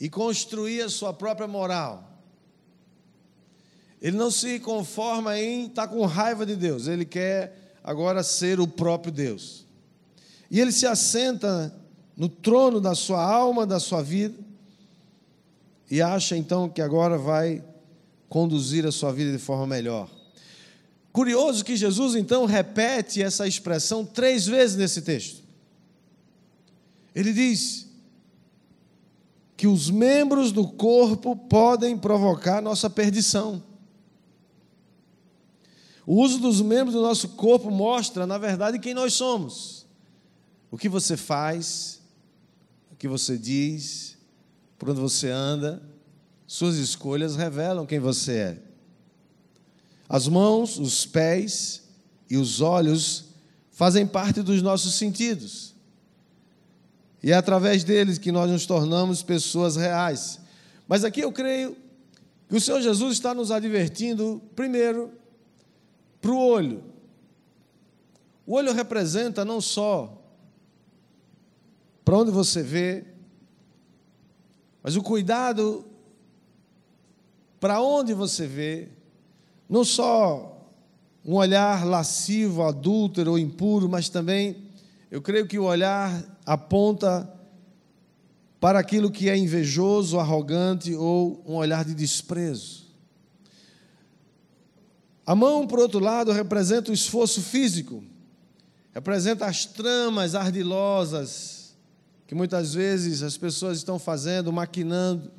e 0.00 0.10
construir 0.10 0.82
a 0.82 0.88
sua 0.88 1.14
própria 1.14 1.46
moral. 1.46 2.15
Ele 4.06 4.16
não 4.16 4.30
se 4.30 4.60
conforma 4.60 5.36
em 5.36 5.66
estar 5.66 5.88
com 5.88 6.06
raiva 6.06 6.46
de 6.46 6.54
Deus, 6.54 6.86
ele 6.86 7.04
quer 7.04 7.74
agora 7.82 8.22
ser 8.22 8.60
o 8.60 8.68
próprio 8.68 9.12
Deus. 9.12 9.66
E 10.48 10.60
ele 10.60 10.70
se 10.70 10.86
assenta 10.86 11.74
no 12.16 12.28
trono 12.28 12.80
da 12.80 12.94
sua 12.94 13.20
alma, 13.20 13.66
da 13.66 13.80
sua 13.80 14.04
vida, 14.04 14.38
e 15.90 16.00
acha 16.00 16.36
então 16.36 16.68
que 16.68 16.80
agora 16.80 17.18
vai 17.18 17.64
conduzir 18.28 18.86
a 18.86 18.92
sua 18.92 19.12
vida 19.12 19.32
de 19.32 19.38
forma 19.38 19.66
melhor. 19.66 20.08
Curioso 21.12 21.64
que 21.64 21.74
Jesus 21.74 22.14
então 22.14 22.44
repete 22.44 23.20
essa 23.20 23.44
expressão 23.44 24.04
três 24.04 24.46
vezes 24.46 24.76
nesse 24.76 25.02
texto. 25.02 25.42
Ele 27.12 27.32
diz 27.32 27.88
que 29.56 29.66
os 29.66 29.90
membros 29.90 30.52
do 30.52 30.64
corpo 30.64 31.34
podem 31.34 31.98
provocar 31.98 32.62
nossa 32.62 32.88
perdição. 32.88 33.74
O 36.06 36.22
uso 36.22 36.38
dos 36.38 36.62
membros 36.62 36.94
do 36.94 37.02
nosso 37.02 37.30
corpo 37.30 37.68
mostra, 37.68 38.26
na 38.26 38.38
verdade, 38.38 38.78
quem 38.78 38.94
nós 38.94 39.12
somos. 39.12 39.84
O 40.70 40.78
que 40.78 40.88
você 40.88 41.16
faz, 41.16 42.00
o 42.92 42.94
que 42.94 43.08
você 43.08 43.36
diz, 43.36 44.16
por 44.78 44.90
onde 44.90 45.00
você 45.00 45.28
anda, 45.30 45.82
suas 46.46 46.76
escolhas 46.76 47.34
revelam 47.34 47.84
quem 47.84 47.98
você 47.98 48.32
é. 48.32 48.62
As 50.08 50.28
mãos, 50.28 50.78
os 50.78 51.04
pés 51.04 51.82
e 52.30 52.36
os 52.36 52.60
olhos 52.60 53.24
fazem 53.72 54.06
parte 54.06 54.42
dos 54.42 54.62
nossos 54.62 54.94
sentidos. 54.94 55.74
E 57.20 57.32
é 57.32 57.34
através 57.34 57.82
deles 57.82 58.16
que 58.16 58.30
nós 58.30 58.48
nos 58.48 58.64
tornamos 58.64 59.24
pessoas 59.24 59.74
reais. 59.74 60.38
Mas 60.86 61.02
aqui 61.02 61.22
eu 61.22 61.32
creio 61.32 61.76
que 62.48 62.54
o 62.54 62.60
Senhor 62.60 62.80
Jesus 62.80 63.14
está 63.14 63.34
nos 63.34 63.50
advertindo, 63.50 64.40
primeiro, 64.54 65.10
para 66.26 66.34
o 66.34 66.44
olho. 66.44 66.82
O 68.44 68.54
olho 68.54 68.72
representa 68.72 69.44
não 69.44 69.60
só 69.60 70.20
para 72.04 72.18
onde 72.18 72.32
você 72.32 72.64
vê, 72.64 73.04
mas 74.82 74.96
o 74.96 75.02
cuidado 75.04 75.84
para 77.60 77.80
onde 77.80 78.12
você 78.12 78.44
vê, 78.44 78.88
não 79.68 79.84
só 79.84 80.68
um 81.24 81.34
olhar 81.34 81.86
lascivo, 81.86 82.64
adúltero 82.64 83.30
ou 83.32 83.38
impuro, 83.38 83.88
mas 83.88 84.08
também 84.08 84.64
eu 85.08 85.22
creio 85.22 85.46
que 85.46 85.60
o 85.60 85.64
olhar 85.64 86.24
aponta 86.44 87.32
para 88.58 88.80
aquilo 88.80 89.12
que 89.12 89.30
é 89.30 89.36
invejoso, 89.36 90.18
arrogante 90.18 90.92
ou 90.92 91.40
um 91.46 91.54
olhar 91.54 91.84
de 91.84 91.94
desprezo. 91.94 92.85
A 95.26 95.34
mão, 95.34 95.66
por 95.66 95.80
outro 95.80 95.98
lado, 95.98 96.30
representa 96.30 96.92
o 96.92 96.94
esforço 96.94 97.42
físico, 97.42 98.04
representa 98.94 99.44
as 99.44 99.66
tramas 99.66 100.36
ardilosas 100.36 101.56
que 102.26 102.34
muitas 102.34 102.74
vezes 102.74 103.22
as 103.22 103.36
pessoas 103.36 103.78
estão 103.78 103.98
fazendo, 103.98 104.52
maquinando. 104.52 105.30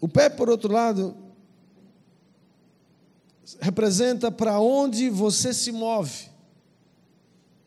O 0.00 0.08
pé, 0.08 0.28
por 0.28 0.48
outro 0.50 0.72
lado, 0.72 1.14
representa 3.60 4.30
para 4.30 4.58
onde 4.58 5.08
você 5.10 5.52
se 5.52 5.70
move. 5.70 6.30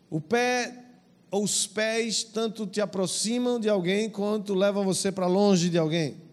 O 0.09 0.19
pé 0.19 0.83
ou 1.29 1.43
os 1.43 1.67
pés 1.67 2.23
tanto 2.23 2.65
te 2.65 2.81
aproximam 2.81 3.59
de 3.59 3.69
alguém 3.69 4.09
quanto 4.09 4.53
levam 4.53 4.83
você 4.83 5.11
para 5.11 5.27
longe 5.27 5.69
de 5.69 5.77
alguém. 5.77 6.24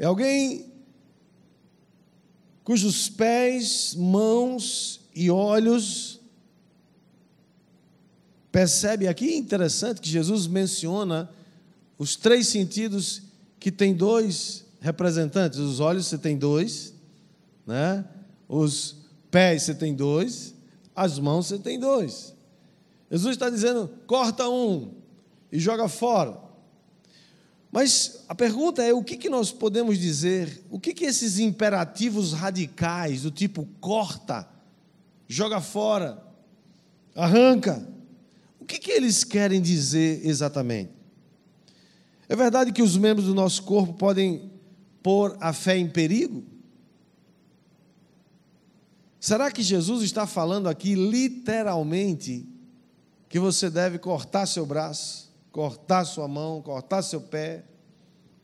É 0.00 0.06
alguém 0.06 0.72
cujos 2.64 3.10
pés, 3.10 3.94
mãos 3.94 5.02
e 5.14 5.30
olhos 5.30 6.18
percebe 8.50 9.06
aqui 9.06 9.36
interessante 9.36 10.00
que 10.00 10.08
Jesus 10.08 10.46
menciona 10.46 11.30
os 11.98 12.16
três 12.16 12.48
sentidos 12.48 13.20
que 13.58 13.70
tem 13.70 13.94
dois 13.94 14.64
representantes. 14.80 15.58
Os 15.58 15.80
olhos 15.80 16.06
você 16.06 16.16
tem 16.16 16.38
dois, 16.38 16.94
né? 17.66 18.02
Os 18.48 18.96
pés 19.30 19.64
você 19.64 19.74
tem 19.74 19.94
dois, 19.94 20.54
as 20.96 21.18
mãos 21.18 21.48
você 21.48 21.58
tem 21.58 21.78
dois. 21.78 22.34
Jesus 23.10 23.36
está 23.36 23.50
dizendo: 23.50 23.90
corta 24.06 24.48
um 24.48 24.94
e 25.52 25.58
joga 25.58 25.88
fora. 25.88 26.49
Mas 27.72 28.24
a 28.28 28.34
pergunta 28.34 28.82
é: 28.82 28.92
o 28.92 29.04
que, 29.04 29.16
que 29.16 29.30
nós 29.30 29.52
podemos 29.52 29.98
dizer? 29.98 30.64
O 30.70 30.78
que, 30.80 30.92
que 30.92 31.04
esses 31.04 31.38
imperativos 31.38 32.32
radicais, 32.32 33.22
do 33.22 33.30
tipo 33.30 33.66
corta, 33.80 34.48
joga 35.28 35.60
fora, 35.60 36.22
arranca, 37.14 37.86
o 38.58 38.64
que, 38.64 38.78
que 38.78 38.90
eles 38.90 39.22
querem 39.22 39.60
dizer 39.60 40.26
exatamente? 40.26 40.90
É 42.28 42.36
verdade 42.36 42.72
que 42.72 42.82
os 42.82 42.96
membros 42.96 43.26
do 43.26 43.34
nosso 43.34 43.62
corpo 43.62 43.92
podem 43.94 44.50
pôr 45.02 45.36
a 45.40 45.52
fé 45.52 45.76
em 45.76 45.88
perigo? 45.88 46.44
Será 49.18 49.50
que 49.50 49.62
Jesus 49.62 50.02
está 50.02 50.26
falando 50.26 50.68
aqui 50.68 50.94
literalmente 50.94 52.48
que 53.28 53.38
você 53.38 53.68
deve 53.68 53.98
cortar 53.98 54.46
seu 54.46 54.64
braço, 54.64 55.29
cortar 55.52 56.04
sua 56.04 56.28
mão, 56.28 56.62
cortar 56.62 57.02
seu 57.02 57.20
pé, 57.20 57.64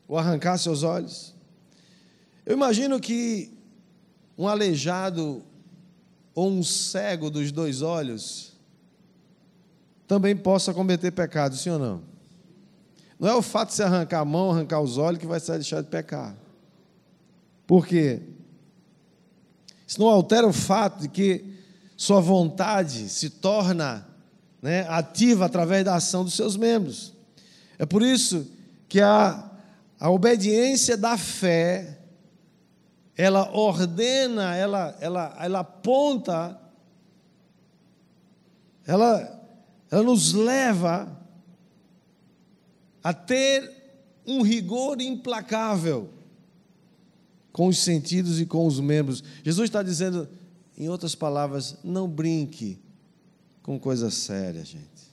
ou 0.09 0.19
arrancar 0.19 0.59
seus 0.59 0.83
olhos? 0.83 1.35
Eu 2.45 2.55
imagino 2.55 3.01
que 3.01 3.53
um 4.39 4.47
aleijado 4.47 5.43
ou 6.35 6.51
um 6.51 6.63
cego 6.63 7.31
dos 7.31 7.51
dois 7.51 7.83
olhos 7.83 8.53
também 10.07 10.37
possa 10.37 10.73
cometer 10.73 11.11
pecado, 11.11 11.57
sim 11.57 11.71
ou 11.71 11.79
não? 11.79 12.03
Não 13.19 13.29
é 13.29 13.35
o 13.35 13.43
fato 13.43 13.71
de 13.71 13.77
você 13.77 13.83
arrancar 13.83 14.21
a 14.21 14.25
mão, 14.25 14.51
arrancar 14.51 14.81
os 14.81 14.99
olhos 14.99 15.19
que 15.19 15.27
vai 15.27 15.41
se 15.41 15.51
deixar 15.51 15.81
de 15.81 15.89
pecar. 15.89 16.37
Por 17.67 17.87
quê? 17.87 18.23
Isso 19.87 19.99
não 20.01 20.09
altera 20.09 20.47
o 20.47 20.53
fato 20.53 21.01
de 21.01 21.09
que 21.09 21.57
sua 21.97 22.21
vontade 22.21 23.09
se 23.09 23.31
torna 23.31 24.06
né, 24.67 24.85
ativa 24.89 25.45
através 25.45 25.85
da 25.85 25.95
ação 25.95 26.25
dos 26.25 26.35
seus 26.35 26.57
membros. 26.57 27.15
É 27.79 27.87
por 27.87 28.03
isso 28.03 28.51
que 28.89 29.01
a, 29.01 29.49
a 29.97 30.11
obediência 30.11 30.97
da 30.97 31.17
fé, 31.17 32.01
ela 33.17 33.49
ordena, 33.53 34.57
ela, 34.57 34.99
ela, 35.01 35.37
ela 35.39 35.61
aponta, 35.61 36.61
ela, 38.85 39.49
ela 39.89 40.03
nos 40.03 40.33
leva 40.33 41.17
a 43.05 43.15
ter 43.15 43.73
um 44.27 44.43
rigor 44.43 45.01
implacável 45.01 46.11
com 47.53 47.69
os 47.69 47.79
sentidos 47.79 48.41
e 48.41 48.47
com 48.47 48.67
os 48.67 48.81
membros. 48.81 49.23
Jesus 49.45 49.69
está 49.69 49.81
dizendo, 49.81 50.29
em 50.77 50.89
outras 50.89 51.15
palavras, 51.15 51.79
não 51.85 52.09
brinque 52.09 52.85
com 53.67 53.81
coisa 53.81 54.13
séria, 54.13 54.65
gente. 54.65 55.13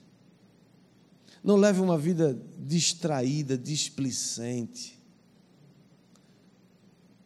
Não 1.44 1.56
leve 1.56 1.82
uma 1.82 1.98
vida 1.98 2.38
distraída, 2.60 3.58
displicente. 3.58 5.02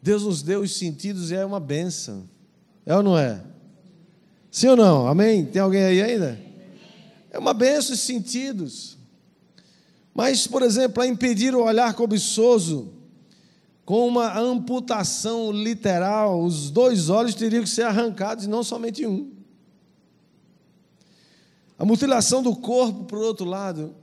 Deus 0.02 0.24
nos 0.24 0.42
deu 0.42 0.62
os 0.62 0.78
sentidos 0.78 1.30
e 1.30 1.36
é 1.36 1.46
uma 1.46 1.60
benção. 1.60 2.30
É 2.86 2.96
ou 2.96 3.04
não 3.04 3.18
é? 3.18 3.44
Sim 4.50 4.68
ou 4.68 4.78
não? 4.78 5.06
Amém? 5.06 5.46
Tem 5.46 5.62
alguém 5.62 5.84
aí 5.84 6.02
ainda? 6.02 6.40
É 7.30 7.38
uma 7.38 7.54
benção 7.54 7.94
os 7.94 8.00
sentidos. 8.00 8.98
Mas, 10.16 10.48
por 10.48 10.62
exemplo, 10.62 11.04
a 11.04 11.08
impedir 11.08 11.54
o 11.54 11.62
olhar 11.62 11.94
cobiçoso, 11.94 12.94
com 13.84 14.08
uma 14.08 14.40
amputação 14.40 15.52
literal, 15.52 16.42
os 16.42 16.70
dois 16.70 17.10
olhos 17.10 17.36
teriam 17.36 17.63
que 17.63 17.70
ser 17.70 17.84
arrancados 17.84 18.46
e 18.46 18.50
não 18.50 18.63
somente 18.63 19.06
um. 19.06 19.37
A 21.78 21.86
mutilação 21.86 22.42
do 22.42 22.56
corpo, 22.56 23.04
por 23.04 23.20
outro 23.20 23.46
lado, 23.46 23.96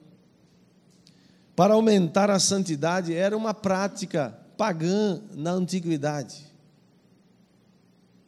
para 1.57 1.75
aumentar 1.75 2.31
a 2.31 2.39
santidade 2.39 3.15
era 3.15 3.37
uma 3.37 3.53
prática 3.53 4.39
pagã 4.57 5.21
na 5.35 5.53
antiguidade. 5.53 6.45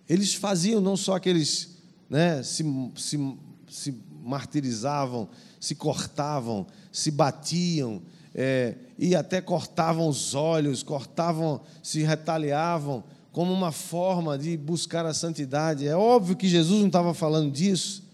Eles 0.08 0.34
faziam 0.34 0.80
não 0.80 0.96
só 0.96 1.16
aqueles, 1.16 1.78
né, 2.08 2.42
se, 2.42 2.64
se, 2.96 3.36
se 3.68 3.94
martirizavam, 4.22 5.28
se 5.60 5.74
cortavam, 5.74 6.66
se 6.92 7.10
batiam, 7.10 8.02
é, 8.34 8.74
e 8.98 9.16
até 9.16 9.40
cortavam 9.40 10.08
os 10.08 10.34
olhos, 10.34 10.82
cortavam, 10.82 11.60
se 11.82 12.02
retaliavam, 12.02 13.02
como 13.32 13.52
uma 13.52 13.72
forma 13.72 14.38
de 14.38 14.56
buscar 14.56 15.04
a 15.06 15.14
santidade. 15.14 15.86
É 15.86 15.96
óbvio 15.96 16.36
que 16.36 16.48
Jesus 16.48 16.80
não 16.80 16.86
estava 16.86 17.14
falando 17.14 17.50
disso, 17.50 18.05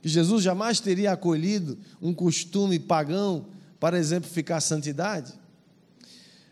que 0.00 0.08
Jesus 0.08 0.42
jamais 0.42 0.80
teria 0.80 1.12
acolhido 1.12 1.78
um 2.00 2.14
costume 2.14 2.78
pagão 2.78 3.46
para 3.80 3.98
exemplificar 3.98 4.58
a 4.58 4.60
santidade. 4.60 5.32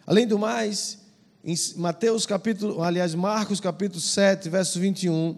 Além 0.07 0.27
do 0.27 0.39
mais, 0.39 0.99
em 1.45 1.55
Mateus 1.77 2.27
capítulo, 2.27 2.83
aliás, 2.83 3.15
Marcos 3.15 3.61
capítulo 3.61 4.01
7, 4.01 4.49
verso 4.49 4.79
21, 4.81 5.37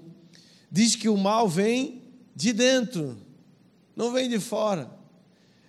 diz 0.71 0.95
que 0.97 1.09
o 1.09 1.17
mal 1.17 1.49
vem 1.49 2.03
de 2.35 2.53
dentro, 2.53 3.17
não 3.97 4.13
vem 4.13 4.29
de 4.29 4.39
fora. 4.39 4.91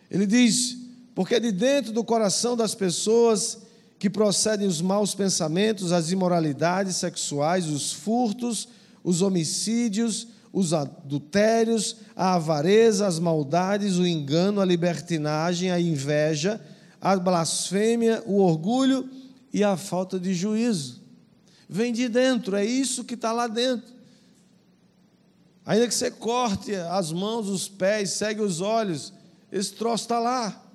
Ele 0.09 0.25
diz: 0.25 0.77
porque 1.15 1.35
é 1.35 1.39
de 1.39 1.51
dentro 1.51 1.91
do 1.91 2.03
coração 2.03 2.55
das 2.55 2.73
pessoas 2.73 3.59
que 3.99 4.09
procedem 4.09 4.65
os 4.65 4.81
maus 4.81 5.13
pensamentos, 5.13 5.91
as 5.91 6.11
imoralidades 6.11 6.95
sexuais, 6.95 7.67
os 7.67 7.91
furtos, 7.91 8.69
os 9.03 9.21
homicídios, 9.21 10.27
os 10.51 10.73
adultérios, 10.73 11.97
a 12.15 12.35
avareza, 12.35 13.05
as 13.05 13.19
maldades, 13.19 13.97
o 13.97 14.07
engano, 14.07 14.61
a 14.61 14.65
libertinagem, 14.65 15.71
a 15.71 15.79
inveja, 15.79 16.59
a 16.99 17.15
blasfêmia, 17.15 18.23
o 18.25 18.39
orgulho 18.41 19.09
e 19.53 19.63
a 19.63 19.77
falta 19.77 20.19
de 20.19 20.33
juízo. 20.33 21.01
Vem 21.67 21.93
de 21.93 22.09
dentro, 22.09 22.55
é 22.55 22.65
isso 22.65 23.03
que 23.03 23.13
está 23.13 23.31
lá 23.31 23.47
dentro. 23.47 23.93
Ainda 25.65 25.87
que 25.87 25.93
você 25.93 26.09
corte 26.09 26.73
as 26.73 27.11
mãos, 27.11 27.47
os 27.47 27.69
pés, 27.69 28.11
segue 28.11 28.41
os 28.41 28.59
olhos, 28.59 29.13
esse 29.51 29.73
troço 29.73 30.05
está 30.05 30.19
lá. 30.19 30.65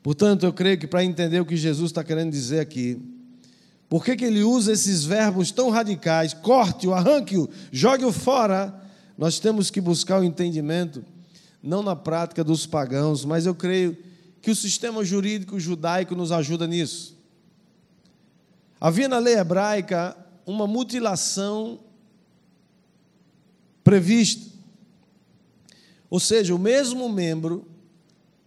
Portanto, 0.00 0.46
eu 0.46 0.52
creio 0.52 0.78
que 0.78 0.86
para 0.86 1.04
entender 1.04 1.40
o 1.40 1.44
que 1.44 1.56
Jesus 1.56 1.90
está 1.90 2.04
querendo 2.04 2.30
dizer 2.30 2.60
aqui, 2.60 3.02
por 3.90 4.04
que, 4.04 4.14
que 4.14 4.24
ele 4.24 4.44
usa 4.44 4.72
esses 4.72 5.04
verbos 5.04 5.50
tão 5.50 5.68
radicais, 5.68 6.32
corte-o, 6.32 6.94
arranque-o, 6.94 7.50
jogue-o 7.72 8.12
fora, 8.12 8.72
nós 9.18 9.40
temos 9.40 9.68
que 9.68 9.80
buscar 9.80 10.20
o 10.20 10.24
entendimento, 10.24 11.04
não 11.60 11.82
na 11.82 11.96
prática 11.96 12.44
dos 12.44 12.66
pagãos, 12.66 13.24
mas 13.24 13.46
eu 13.46 13.54
creio 13.54 13.98
que 14.40 14.48
o 14.48 14.54
sistema 14.54 15.04
jurídico 15.04 15.58
judaico 15.58 16.14
nos 16.14 16.30
ajuda 16.30 16.68
nisso. 16.68 17.18
Havia 18.80 19.08
na 19.08 19.18
lei 19.18 19.34
hebraica 19.34 20.16
uma 20.46 20.68
mutilação 20.68 21.80
prevista. 23.82 24.56
Ou 26.08 26.20
seja, 26.20 26.54
o 26.54 26.58
mesmo 26.58 27.08
membro 27.08 27.66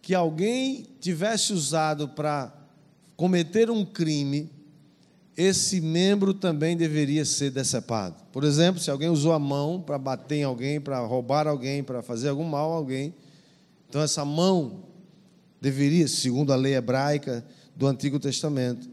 que 0.01 0.15
alguém 0.15 0.87
tivesse 1.01 1.51
usado 1.51 2.07
para 2.07 2.53
cometer 3.17 3.69
um 3.69 3.83
crime, 3.83 4.49
esse 5.35 5.81
membro 5.81 6.33
também 6.33 6.77
deveria 6.77 7.25
ser 7.25 7.49
decepado. 7.49 8.15
Por 8.31 8.43
exemplo, 8.43 8.81
se 8.81 8.91
alguém 8.91 9.09
usou 9.09 9.33
a 9.33 9.39
mão 9.39 9.81
para 9.81 9.97
bater 9.97 10.35
em 10.35 10.43
alguém, 10.43 10.79
para 10.79 10.99
roubar 10.99 11.47
alguém, 11.47 11.83
para 11.83 12.01
fazer 12.01 12.29
algum 12.29 12.43
mal 12.43 12.71
a 12.71 12.75
alguém, 12.75 13.13
então 13.89 14.01
essa 14.01 14.23
mão 14.23 14.83
deveria, 15.59 16.07
segundo 16.07 16.53
a 16.53 16.55
lei 16.55 16.75
hebraica 16.75 17.43
do 17.75 17.87
Antigo 17.87 18.19
Testamento, 18.19 18.87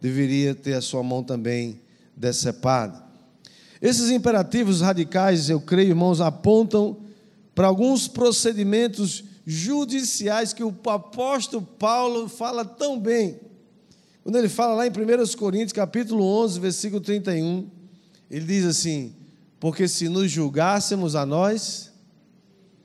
deveria 0.00 0.54
ter 0.54 0.74
a 0.74 0.80
sua 0.80 1.02
mão 1.02 1.22
também 1.22 1.80
decepada. 2.16 3.04
Esses 3.80 4.10
imperativos 4.10 4.80
radicais, 4.80 5.48
eu 5.48 5.60
creio, 5.60 5.90
irmãos, 5.90 6.20
apontam 6.20 6.96
para 7.54 7.66
alguns 7.66 8.08
procedimentos 8.08 9.24
judiciais 9.46 10.52
que 10.52 10.64
o 10.64 10.74
apóstolo 10.86 11.62
Paulo 11.62 12.28
fala 12.28 12.64
tão 12.64 12.98
bem. 12.98 13.38
Quando 14.24 14.36
ele 14.36 14.48
fala 14.48 14.74
lá 14.74 14.86
em 14.86 14.90
1 14.90 15.36
Coríntios, 15.36 15.74
capítulo 15.74 16.24
11, 16.24 16.58
versículo 16.58 16.98
31, 16.98 17.68
ele 18.30 18.46
diz 18.46 18.64
assim: 18.64 19.14
Porque 19.60 19.86
se 19.86 20.08
nos 20.08 20.30
julgássemos 20.30 21.14
a 21.14 21.26
nós 21.26 21.92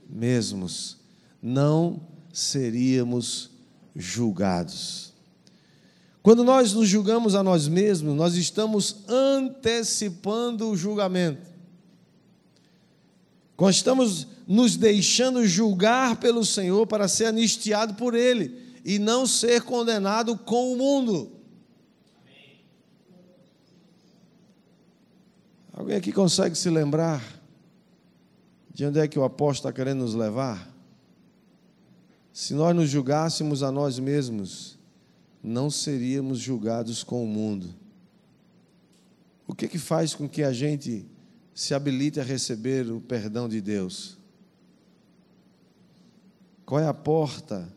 mesmos, 0.09 0.97
não 1.41 2.01
seríamos 2.33 3.51
julgados. 3.95 5.13
Quando 6.21 6.43
nós 6.43 6.73
nos 6.73 6.89
julgamos 6.89 7.33
a 7.33 7.41
nós 7.41 7.69
mesmos, 7.69 8.13
nós 8.13 8.35
estamos 8.35 8.97
antecipando 9.07 10.69
o 10.69 10.75
julgamento. 10.75 11.47
Nós 13.57 13.77
estamos 13.77 14.27
nos 14.45 14.75
deixando 14.75 15.47
julgar 15.47 16.17
pelo 16.17 16.43
Senhor 16.43 16.85
para 16.85 17.07
ser 17.07 17.27
anistiado 17.27 17.93
por 17.93 18.13
Ele 18.13 18.68
e 18.83 18.99
não 18.99 19.25
ser 19.25 19.63
condenado 19.63 20.37
com 20.37 20.73
o 20.73 20.77
mundo. 20.77 21.31
Alguém 25.71 25.95
aqui 25.95 26.11
consegue 26.11 26.55
se 26.55 26.69
lembrar 26.69 27.23
de 28.73 28.85
onde 28.85 28.99
é 28.99 29.07
que 29.07 29.17
o 29.17 29.23
apóstolo 29.23 29.69
está 29.69 29.73
querendo 29.73 29.99
nos 29.99 30.13
levar? 30.13 30.73
Se 32.33 32.53
nós 32.53 32.75
nos 32.75 32.89
julgássemos 32.89 33.63
a 33.63 33.71
nós 33.71 33.99
mesmos, 33.99 34.77
não 35.43 35.69
seríamos 35.69 36.39
julgados 36.39 37.03
com 37.03 37.23
o 37.23 37.27
mundo. 37.27 37.73
O 39.47 39.55
que, 39.55 39.67
que 39.67 39.79
faz 39.79 40.13
com 40.13 40.27
que 40.27 40.43
a 40.43 40.53
gente 40.53 41.05
se 41.53 41.73
habilite 41.73 42.19
a 42.19 42.23
receber 42.23 42.91
o 42.91 43.01
perdão 43.01 43.49
de 43.49 43.59
Deus? 43.59 44.17
Qual 46.65 46.79
é 46.79 46.87
a 46.87 46.93
porta? 46.93 47.67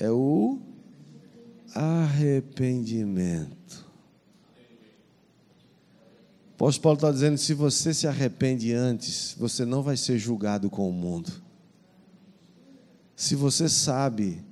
É 0.00 0.10
o 0.10 0.58
arrependimento. 1.74 3.62
O 6.52 6.54
apóstolo 6.54 6.82
Paulo 6.82 6.96
está 6.96 7.10
dizendo: 7.10 7.38
se 7.38 7.54
você 7.54 7.92
se 7.92 8.06
arrepende 8.06 8.72
antes, 8.72 9.34
você 9.38 9.64
não 9.64 9.82
vai 9.82 9.96
ser 9.96 10.18
julgado 10.18 10.70
com 10.70 10.88
o 10.88 10.92
mundo. 10.92 11.30
Se 13.16 13.34
você 13.34 13.68
sabe, 13.68 14.44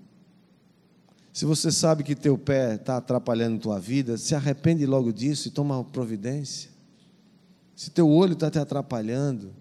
se 1.32 1.44
você 1.44 1.70
sabe 1.70 2.02
que 2.02 2.14
teu 2.14 2.36
pé 2.36 2.74
está 2.74 2.96
atrapalhando 2.96 3.58
tua 3.58 3.78
vida, 3.78 4.18
se 4.18 4.34
arrepende 4.34 4.84
logo 4.86 5.12
disso 5.12 5.48
e 5.48 5.50
toma 5.50 5.82
providência. 5.84 6.70
Se 7.74 7.90
teu 7.90 8.08
olho 8.08 8.34
está 8.34 8.50
te 8.50 8.58
atrapalhando, 8.58 9.52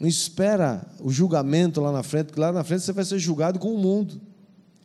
não 0.00 0.08
espera 0.08 0.84
o 1.00 1.10
julgamento 1.10 1.80
lá 1.80 1.92
na 1.92 2.02
frente, 2.02 2.26
porque 2.26 2.40
lá 2.40 2.50
na 2.50 2.64
frente 2.64 2.82
você 2.82 2.92
vai 2.92 3.04
ser 3.04 3.18
julgado 3.18 3.58
com 3.58 3.72
o 3.72 3.78
mundo. 3.78 4.20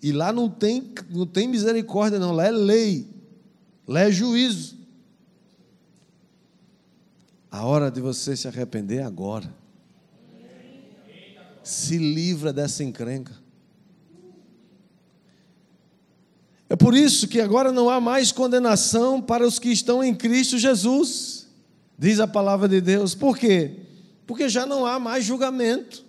E 0.01 0.12
lá 0.12 0.31
não 0.31 0.49
tem, 0.49 0.93
não 1.10 1.25
tem 1.25 1.47
misericórdia, 1.47 2.19
não. 2.19 2.31
Lá 2.31 2.45
é 2.45 2.51
lei. 2.51 3.07
Lá 3.88 4.01
é 4.01 4.12
juízo. 4.12 4.77
A 7.49 7.65
hora 7.65 7.89
de 7.89 8.01
você 8.01 8.36
se 8.36 8.47
arrepender 8.47 8.97
é 8.97 9.03
agora. 9.03 9.53
Se 11.63 11.97
livra 11.97 12.53
dessa 12.53 12.83
encrenca. 12.83 13.33
É 16.69 16.75
por 16.75 16.93
isso 16.93 17.27
que 17.27 17.39
agora 17.39 17.71
não 17.71 17.89
há 17.89 17.99
mais 17.99 18.31
condenação 18.31 19.21
para 19.21 19.47
os 19.47 19.57
que 19.57 19.69
estão 19.69 20.03
em 20.03 20.13
Cristo 20.13 20.57
Jesus, 20.57 21.47
diz 21.97 22.19
a 22.19 22.27
palavra 22.27 22.67
de 22.67 22.81
Deus. 22.81 23.15
Por 23.15 23.38
quê? 23.38 23.71
Porque 24.25 24.49
já 24.49 24.65
não 24.65 24.86
há 24.86 24.99
mais 24.99 25.23
julgamento. 25.23 26.03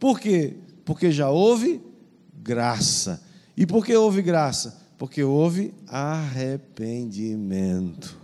Por 0.00 0.18
quê? 0.18 0.56
Porque 0.84 1.10
já 1.10 1.28
houve 1.28 1.80
graça. 2.46 3.20
E 3.56 3.66
por 3.66 3.84
que 3.84 3.96
houve 3.96 4.22
graça? 4.22 4.80
Porque 4.96 5.24
houve 5.24 5.74
arrependimento. 5.88 8.16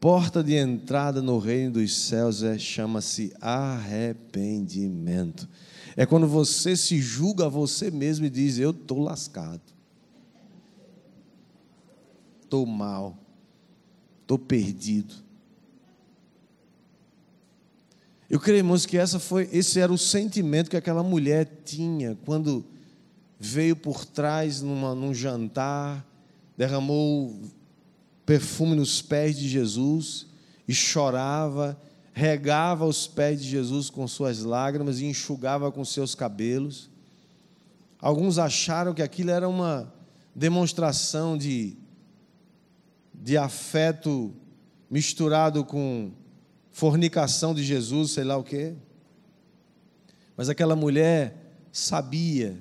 Porta 0.00 0.42
de 0.42 0.54
entrada 0.54 1.20
no 1.22 1.38
reino 1.38 1.74
dos 1.74 1.94
céus 1.94 2.42
é 2.42 2.58
chama-se 2.58 3.32
arrependimento. 3.40 5.48
É 5.96 6.04
quando 6.04 6.26
você 6.26 6.76
se 6.76 7.00
julga 7.00 7.46
a 7.46 7.48
você 7.48 7.88
mesmo 7.90 8.26
e 8.26 8.30
diz: 8.30 8.58
Eu 8.58 8.70
estou 8.70 9.00
lascado, 9.00 9.62
estou 12.42 12.66
mal, 12.66 13.16
estou 14.22 14.38
perdido. 14.38 15.14
Eu 18.28 18.40
creio, 18.40 18.58
irmãos, 18.58 18.84
que 18.84 18.98
essa 18.98 19.18
foi, 19.18 19.48
esse 19.52 19.78
era 19.78 19.92
o 19.92 19.98
sentimento 19.98 20.68
que 20.68 20.76
aquela 20.76 21.02
mulher 21.02 21.62
tinha 21.64 22.18
quando 22.24 22.66
veio 23.38 23.76
por 23.76 24.04
trás 24.04 24.60
numa, 24.62 24.94
num 24.94 25.12
jantar, 25.12 26.06
derramou 26.56 27.40
perfume 28.24 28.74
nos 28.74 29.02
pés 29.02 29.36
de 29.36 29.48
Jesus 29.48 30.26
e 30.66 30.74
chorava, 30.74 31.78
regava 32.12 32.86
os 32.86 33.06
pés 33.06 33.42
de 33.42 33.48
Jesus 33.48 33.90
com 33.90 34.06
suas 34.06 34.40
lágrimas 34.40 35.00
e 35.00 35.04
enxugava 35.04 35.70
com 35.70 35.84
seus 35.84 36.14
cabelos. 36.14 36.88
alguns 38.00 38.38
acharam 38.38 38.94
que 38.94 39.02
aquilo 39.02 39.30
era 39.30 39.48
uma 39.48 39.92
demonstração 40.34 41.36
de, 41.36 41.76
de 43.12 43.36
afeto 43.36 44.34
misturado 44.90 45.64
com 45.64 46.12
fornicação 46.72 47.54
de 47.54 47.62
Jesus, 47.62 48.12
sei 48.12 48.24
lá 48.24 48.36
o 48.36 48.44
quê. 48.44 48.74
Mas 50.36 50.48
aquela 50.48 50.74
mulher 50.74 51.56
sabia 51.72 52.58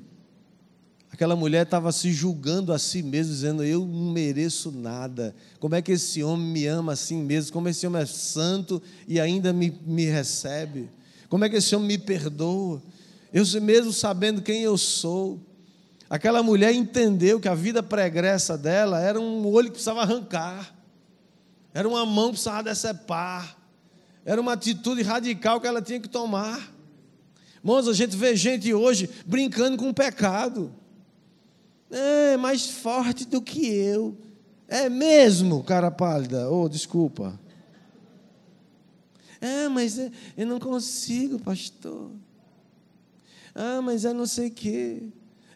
Aquela 1.13 1.36
mulher 1.36 1.62
estava 1.62 1.91
se 1.91 2.12
julgando 2.12 2.73
a 2.73 2.80
si 2.80 3.04
mesma, 3.04 3.32
dizendo: 3.32 3.63
Eu 3.63 3.86
não 3.86 4.12
mereço 4.12 4.71
nada. 4.71 5.36
Como 5.60 5.76
é 5.76 5.82
que 5.82 5.91
esse 5.91 6.23
homem 6.23 6.47
me 6.47 6.65
ama 6.65 6.93
assim 6.93 7.21
mesmo? 7.21 7.54
Como 7.54 7.69
esse 7.69 7.86
homem 7.86 8.02
é 8.02 8.06
santo 8.08 8.82
e 9.08 9.19
ainda 9.19 9.54
me, 9.54 9.80
me 9.86 10.06
recebe? 10.06 10.89
Como 11.30 11.45
é 11.45 11.49
que 11.49 11.58
esse 11.58 11.76
homem 11.76 11.89
me 11.89 11.97
perdoa? 11.99 12.82
Eu 13.32 13.45
mesmo 13.62 13.93
sabendo 13.93 14.41
quem 14.41 14.63
eu 14.63 14.76
sou. 14.76 15.39
Aquela 16.10 16.41
mulher 16.41 16.73
entendeu 16.73 17.39
que 17.39 17.47
a 17.47 17.54
vida 17.54 17.84
pregressa 17.84 18.58
dela 18.58 18.99
era 18.99 19.19
um 19.19 19.45
olho 19.45 19.67
que 19.67 19.73
precisava 19.73 20.02
arrancar, 20.02 20.76
era 21.76 21.88
uma 21.88 22.08
mão 22.08 22.26
que 22.26 22.34
precisava 22.34 22.63
decepar, 22.63 23.56
era 24.26 24.41
uma 24.41 24.54
atitude 24.54 25.04
radical 25.04 25.62
que 25.62 25.67
ela 25.67 25.82
tinha 25.82 25.99
que 25.99 26.10
tomar. 26.10 26.73
Irmãos, 27.63 27.88
a 27.88 27.93
gente 27.93 28.15
vê 28.15 28.36
gente 28.36 28.73
hoje 28.73 29.08
brincando 29.28 29.78
com 29.78 29.89
o 29.89 29.93
pecado 29.93 30.73
é 31.94 32.38
mais 32.38 32.70
forte 32.70 33.26
do 33.26 33.42
que 33.42 33.66
eu. 33.66 34.18
É 34.68 34.90
mesmo, 34.90 35.64
cara 35.64 35.92
pálida? 35.92 36.50
Oh, 36.50 36.68
desculpa. 36.68 37.40
É, 39.40 39.68
mas 39.68 39.98
eu 40.00 40.48
não 40.48 40.60
consigo, 40.60 41.38
pastor. 41.38 42.10
Ah, 43.54 43.82
mas 43.82 44.06
é 44.06 44.14
não 44.14 44.26
sei 44.26 44.48
o 44.48 44.52
quê. 44.52 45.04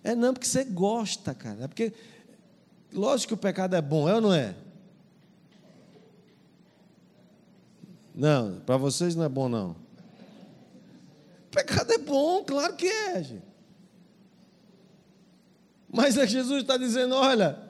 É 0.03 0.13
não, 0.13 0.33
porque 0.33 0.47
você 0.47 0.63
gosta, 0.63 1.33
cara. 1.33 1.63
É 1.63 1.67
porque, 1.67 1.91
lógico 2.93 3.29
que 3.29 3.33
o 3.33 3.37
pecado 3.37 3.75
é 3.75 3.81
bom, 3.81 4.07
é 4.07 4.15
ou 4.15 4.21
não 4.21 4.33
é? 4.33 4.55
Não, 8.13 8.59
para 8.65 8.77
vocês 8.77 9.15
não 9.15 9.23
é 9.23 9.29
bom, 9.29 9.47
não. 9.47 9.75
Pecado 11.49 11.91
é 11.93 11.97
bom, 11.97 12.43
claro 12.43 12.75
que 12.75 12.87
é, 12.87 13.23
gente. 13.23 13.56
Mas 15.91 16.17
é 16.17 16.27
Jesus 16.27 16.61
está 16.61 16.77
dizendo: 16.77 17.15
olha, 17.15 17.67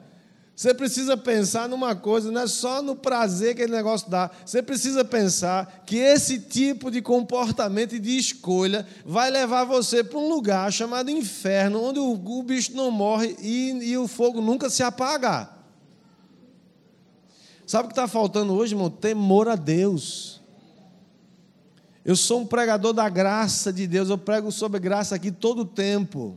você 0.58 0.74
precisa 0.74 1.16
pensar 1.16 1.68
numa 1.68 1.94
coisa, 1.94 2.32
não 2.32 2.40
é 2.40 2.46
só 2.48 2.82
no 2.82 2.96
prazer 2.96 3.54
que 3.54 3.62
aquele 3.62 3.76
negócio 3.76 4.10
dá. 4.10 4.28
Você 4.44 4.60
precisa 4.60 5.04
pensar 5.04 5.84
que 5.86 5.98
esse 5.98 6.40
tipo 6.40 6.90
de 6.90 7.00
comportamento 7.00 7.94
e 7.94 8.00
de 8.00 8.18
escolha 8.18 8.84
vai 9.06 9.30
levar 9.30 9.62
você 9.62 10.02
para 10.02 10.18
um 10.18 10.28
lugar 10.28 10.72
chamado 10.72 11.12
inferno, 11.12 11.80
onde 11.80 12.00
o, 12.00 12.12
o 12.12 12.42
bicho 12.42 12.74
não 12.74 12.90
morre 12.90 13.36
e, 13.40 13.70
e 13.90 13.96
o 13.96 14.08
fogo 14.08 14.40
nunca 14.40 14.68
se 14.68 14.82
apaga. 14.82 15.48
Sabe 17.64 17.84
o 17.84 17.88
que 17.88 17.92
está 17.92 18.08
faltando 18.08 18.52
hoje, 18.52 18.74
irmão? 18.74 18.90
Temor 18.90 19.46
a 19.46 19.54
Deus. 19.54 20.40
Eu 22.04 22.16
sou 22.16 22.40
um 22.40 22.46
pregador 22.46 22.92
da 22.92 23.08
graça 23.08 23.72
de 23.72 23.86
Deus, 23.86 24.10
eu 24.10 24.18
prego 24.18 24.50
sobre 24.50 24.80
graça 24.80 25.14
aqui 25.14 25.30
todo 25.30 25.60
o 25.60 25.66
tempo 25.66 26.36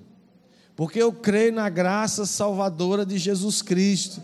porque 0.81 0.99
eu 0.99 1.13
creio 1.13 1.53
na 1.53 1.69
graça 1.69 2.25
salvadora 2.25 3.05
de 3.05 3.15
Jesus 3.15 3.61
Cristo. 3.61 4.19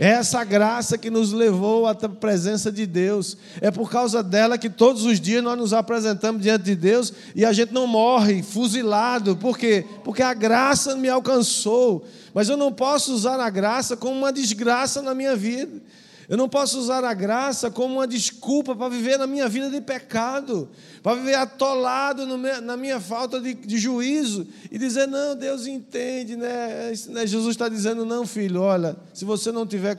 É 0.00 0.08
essa 0.08 0.42
graça 0.42 0.96
que 0.96 1.10
nos 1.10 1.34
levou 1.34 1.86
à 1.86 1.94
presença 1.94 2.72
de 2.72 2.86
Deus. 2.86 3.36
É 3.60 3.70
por 3.70 3.90
causa 3.90 4.22
dela 4.22 4.56
que 4.56 4.70
todos 4.70 5.04
os 5.04 5.20
dias 5.20 5.44
nós 5.44 5.58
nos 5.58 5.74
apresentamos 5.74 6.40
diante 6.40 6.64
de 6.64 6.74
Deus 6.74 7.12
e 7.34 7.44
a 7.44 7.52
gente 7.52 7.74
não 7.74 7.86
morre 7.86 8.42
fuzilado. 8.42 9.36
Por 9.36 9.58
quê? 9.58 9.84
Porque 10.02 10.22
a 10.22 10.32
graça 10.32 10.96
me 10.96 11.10
alcançou. 11.10 12.06
Mas 12.32 12.48
eu 12.48 12.56
não 12.56 12.72
posso 12.72 13.12
usar 13.12 13.38
a 13.38 13.50
graça 13.50 13.98
como 13.98 14.16
uma 14.16 14.32
desgraça 14.32 15.02
na 15.02 15.14
minha 15.14 15.36
vida. 15.36 15.82
Eu 16.28 16.36
não 16.36 16.48
posso 16.48 16.78
usar 16.78 17.04
a 17.04 17.14
graça 17.14 17.70
como 17.70 17.94
uma 17.94 18.06
desculpa 18.06 18.74
para 18.74 18.88
viver 18.88 19.16
na 19.16 19.26
minha 19.26 19.48
vida 19.48 19.70
de 19.70 19.80
pecado, 19.80 20.68
para 21.00 21.14
viver 21.14 21.34
atolado 21.34 22.26
meu, 22.36 22.60
na 22.60 22.76
minha 22.76 22.98
falta 22.98 23.40
de, 23.40 23.54
de, 23.54 23.78
juízo 23.78 24.46
e 24.70 24.76
dizer, 24.76 25.06
não, 25.06 25.36
Deus 25.36 25.68
entende, 25.68 26.34
né? 26.34 26.92
né? 27.10 27.26
Jesus 27.26 27.50
está 27.50 27.68
dizendo, 27.68 28.04
não, 28.04 28.26
filho, 28.26 28.60
olha, 28.60 28.96
se 29.14 29.24
você 29.24 29.52
não 29.52 29.64
tiver, 29.64 29.96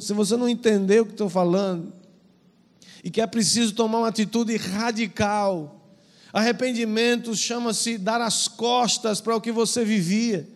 se 0.00 0.12
você 0.12 0.36
não 0.36 0.48
entender 0.48 1.00
o 1.00 1.06
que 1.06 1.12
estou 1.12 1.28
falando, 1.28 1.92
e 3.02 3.10
que 3.10 3.20
é 3.20 3.26
preciso 3.26 3.74
tomar 3.74 3.98
uma 3.98 4.08
atitude 4.08 4.56
radical, 4.56 5.80
arrependimento 6.32 7.34
chama-se 7.34 7.98
dar 7.98 8.20
as 8.20 8.46
costas 8.46 9.20
para 9.20 9.34
o 9.34 9.40
que 9.40 9.50
você 9.50 9.84
vivia. 9.84 10.55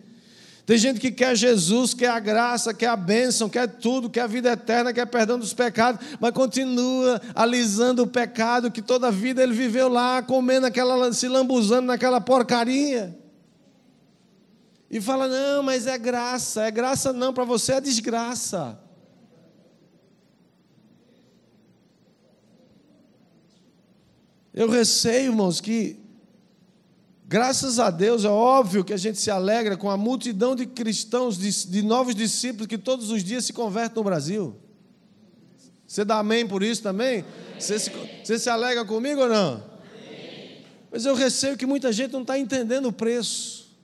Tem 0.65 0.77
gente 0.77 0.99
que 0.99 1.11
quer 1.11 1.35
Jesus, 1.35 1.93
quer 1.93 2.09
a 2.09 2.19
graça, 2.19 2.73
quer 2.73 2.87
a 2.87 2.95
bênção, 2.95 3.49
quer 3.49 3.67
tudo, 3.67 4.09
quer 4.09 4.21
a 4.21 4.27
vida 4.27 4.51
eterna, 4.51 4.93
quer 4.93 5.05
perdão 5.07 5.39
dos 5.39 5.53
pecados, 5.53 6.05
mas 6.19 6.31
continua 6.31 7.19
alisando 7.33 8.03
o 8.03 8.07
pecado 8.07 8.71
que 8.71 8.81
toda 8.81 9.07
a 9.07 9.11
vida 9.11 9.41
ele 9.41 9.53
viveu 9.53 9.89
lá, 9.89 10.21
comendo 10.21 10.67
aquela, 10.67 11.11
se 11.13 11.27
lambuzando 11.27 11.87
naquela 11.87 12.21
porcaria. 12.21 13.17
E 14.89 14.99
fala: 15.01 15.27
não, 15.27 15.63
mas 15.63 15.87
é 15.87 15.97
graça, 15.97 16.63
é 16.63 16.71
graça 16.71 17.11
não, 17.11 17.33
para 17.33 17.45
você 17.45 17.73
é 17.73 17.81
desgraça. 17.81 18.77
Eu 24.53 24.69
receio, 24.69 25.31
irmãos, 25.31 25.61
que 25.61 26.00
Graças 27.31 27.79
a 27.79 27.89
Deus, 27.89 28.25
é 28.25 28.29
óbvio 28.29 28.83
que 28.83 28.91
a 28.91 28.97
gente 28.97 29.17
se 29.17 29.31
alegra 29.31 29.77
com 29.77 29.89
a 29.89 29.95
multidão 29.95 30.53
de 30.53 30.65
cristãos, 30.65 31.37
de, 31.37 31.65
de 31.69 31.81
novos 31.81 32.13
discípulos 32.13 32.67
que 32.67 32.77
todos 32.77 33.09
os 33.09 33.23
dias 33.23 33.45
se 33.45 33.53
convertem 33.53 33.95
no 33.95 34.03
Brasil. 34.03 34.53
Você 35.87 36.03
dá 36.03 36.19
amém 36.19 36.45
por 36.45 36.61
isso 36.61 36.83
também? 36.83 37.23
Você 37.57 37.79
se, 37.79 37.89
você 38.21 38.37
se 38.37 38.49
alegra 38.49 38.83
comigo 38.83 39.21
ou 39.21 39.29
não? 39.29 39.63
Mas 40.91 41.05
eu 41.05 41.15
receio 41.15 41.55
que 41.55 41.65
muita 41.65 41.93
gente 41.93 42.11
não 42.11 42.19
está 42.19 42.37
entendendo 42.37 42.87
o 42.87 42.91
preço. 42.91 43.79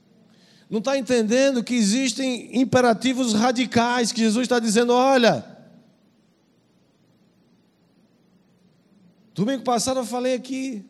Não 0.68 0.80
está 0.80 0.98
entendendo 0.98 1.64
que 1.64 1.74
existem 1.74 2.54
imperativos 2.60 3.32
radicais, 3.32 4.12
que 4.12 4.20
Jesus 4.20 4.42
está 4.42 4.58
dizendo: 4.58 4.92
olha. 4.92 5.42
Domingo 9.32 9.62
passado 9.62 10.00
eu 10.00 10.04
falei 10.04 10.34
aqui, 10.34 10.84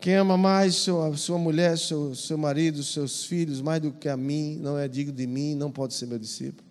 Quem 0.00 0.14
ama 0.14 0.38
mais 0.38 0.76
sua, 0.76 1.14
sua 1.14 1.36
mulher, 1.36 1.76
seu, 1.76 2.14
seu 2.14 2.38
marido, 2.38 2.82
seus 2.82 3.24
filhos, 3.24 3.60
mais 3.60 3.82
do 3.82 3.92
que 3.92 4.08
a 4.08 4.16
mim, 4.16 4.56
não 4.56 4.78
é 4.78 4.88
digno 4.88 5.12
de 5.12 5.26
mim, 5.26 5.54
não 5.54 5.70
pode 5.70 5.92
ser 5.92 6.06
meu 6.06 6.18
discípulo. 6.18 6.66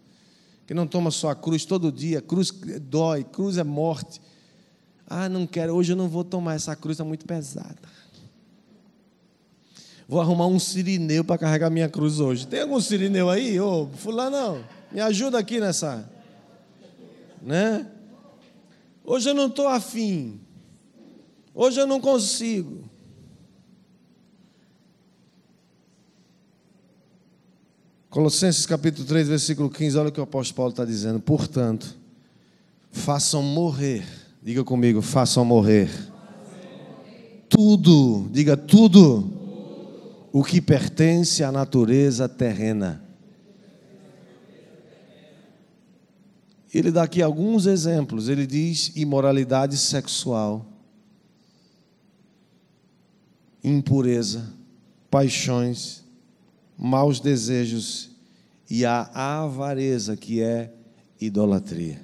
Quem 0.65 0.75
não 0.75 0.87
toma 0.87 1.11
sua 1.11 1.35
cruz 1.35 1.63
todo 1.63 1.91
dia, 1.91 2.21
cruz 2.21 2.51
dói, 2.81 3.23
cruz 3.23 3.59
é 3.59 3.63
morte. 3.63 4.19
Ah, 5.07 5.29
não 5.29 5.45
quero, 5.45 5.75
hoje 5.75 5.93
eu 5.93 5.95
não 5.95 6.09
vou 6.09 6.23
tomar 6.23 6.55
essa 6.55 6.75
cruz, 6.75 6.95
está 6.95 7.03
muito 7.03 7.23
pesada. 7.25 7.77
Vou 10.07 10.19
arrumar 10.19 10.47
um 10.47 10.57
sirineu 10.57 11.23
para 11.23 11.37
carregar 11.37 11.69
minha 11.69 11.87
cruz 11.87 12.19
hoje. 12.19 12.47
Tem 12.47 12.61
algum 12.61 12.81
sirineu 12.81 13.29
aí? 13.29 13.59
Ô, 13.59 13.87
fulano, 13.95 14.31
não. 14.35 14.65
Me 14.91 15.01
ajuda 15.01 15.37
aqui 15.37 15.59
nessa. 15.59 16.09
Né? 17.43 17.85
Hoje 19.03 19.29
eu 19.29 19.35
não 19.35 19.45
estou 19.45 19.67
afim. 19.67 20.39
Hoje 21.53 21.79
eu 21.79 21.85
não 21.85 22.01
consigo. 22.01 22.88
Colossenses 28.09 28.65
capítulo 28.65 29.05
3, 29.05 29.27
versículo 29.27 29.69
15, 29.69 29.97
olha 29.99 30.09
o 30.09 30.11
que 30.11 30.19
o 30.19 30.23
apóstolo 30.23 30.55
Paulo 30.55 30.71
está 30.71 30.83
dizendo. 30.83 31.19
Portanto, 31.19 31.95
façam 32.91 33.43
morrer, 33.43 34.03
diga 34.41 34.63
comigo, 34.63 34.99
façam 34.99 35.45
morrer. 35.45 35.91
Tudo, 37.47 38.27
diga 38.31 38.57
tudo, 38.57 39.31
o 40.31 40.43
que 40.43 40.59
pertence 40.59 41.43
à 41.43 41.51
natureza 41.51 42.27
terrena. 42.27 43.03
Ele 46.73 46.89
dá 46.89 47.03
aqui 47.03 47.21
alguns 47.21 47.67
exemplos. 47.67 48.27
Ele 48.27 48.47
diz 48.47 48.91
imoralidade 48.95 49.77
sexual, 49.77 50.65
impureza, 53.63 54.51
paixões, 55.11 56.08
maus 56.79 57.19
desejos 57.19 58.09
e 58.69 58.85
a 58.85 59.01
avareza, 59.41 60.15
que 60.15 60.41
é 60.41 60.71
idolatria. 61.19 61.99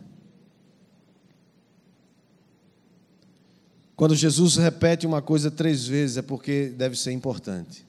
Quando 3.95 4.13
Jesus 4.13 4.57
repete 4.57 5.07
uma 5.07 5.21
coisa 5.21 5.49
três 5.49 5.87
vezes, 5.87 6.17
é 6.17 6.21
porque 6.21 6.73
deve 6.77 6.97
ser 6.97 7.13
importante. 7.13 7.85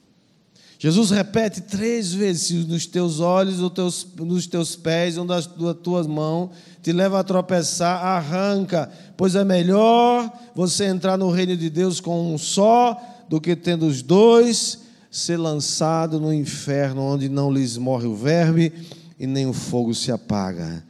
Jesus 0.79 1.09
repete 1.09 1.59
três 1.59 2.13
vezes: 2.13 2.65
nos 2.65 2.85
teus 2.85 3.19
olhos, 3.19 3.59
ou 3.59 3.69
teus, 3.69 4.07
nos 4.15 4.47
teus 4.47 4.75
pés, 4.77 5.17
ou 5.17 5.25
das 5.25 5.49
tuas 5.83 6.07
mãos, 6.07 6.51
te 6.81 6.93
leva 6.93 7.19
a 7.19 7.23
tropeçar, 7.23 8.01
arranca, 8.05 8.89
pois 9.17 9.35
é 9.35 9.43
melhor 9.43 10.31
você 10.55 10.85
entrar 10.85 11.17
no 11.17 11.29
reino 11.29 11.57
de 11.57 11.69
Deus 11.69 11.99
com 11.99 12.33
um 12.33 12.37
só 12.37 12.97
do 13.27 13.41
que 13.41 13.57
tendo 13.57 13.85
os 13.85 14.01
dois 14.01 14.86
ser 15.17 15.37
lançado 15.37 16.19
no 16.19 16.31
inferno, 16.31 17.01
onde 17.01 17.27
não 17.27 17.51
lhes 17.51 17.75
morre 17.75 18.05
o 18.05 18.15
verme 18.15 18.71
e 19.17 19.25
nem 19.25 19.47
o 19.47 19.53
fogo 19.53 19.91
se 19.95 20.11
apaga. 20.11 20.83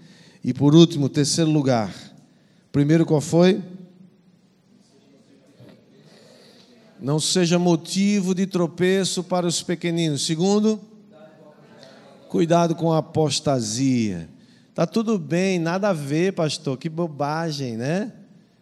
E 0.44 0.54
por 0.54 0.76
último, 0.76 1.08
terceiro 1.08 1.50
lugar. 1.50 1.94
Primeiro 2.70 3.06
qual 3.06 3.22
foi? 3.22 3.64
Não 7.00 7.22
seja 7.22 7.58
motivo 7.58 8.36
de 8.36 8.46
tropeço 8.46 9.24
para 9.24 9.48
os 9.48 9.64
pequeninos. 9.64 10.26
Segundo, 10.26 10.78
cuidado 12.28 12.76
com 12.76 12.92
a 12.92 12.98
apostasia. 12.98 14.28
Tá 14.76 14.86
tudo 14.86 15.18
bem, 15.18 15.58
nada 15.58 15.88
a 15.88 15.94
ver, 15.94 16.34
pastor. 16.34 16.78
Que 16.78 16.90
bobagem, 16.90 17.78
né? 17.78 18.12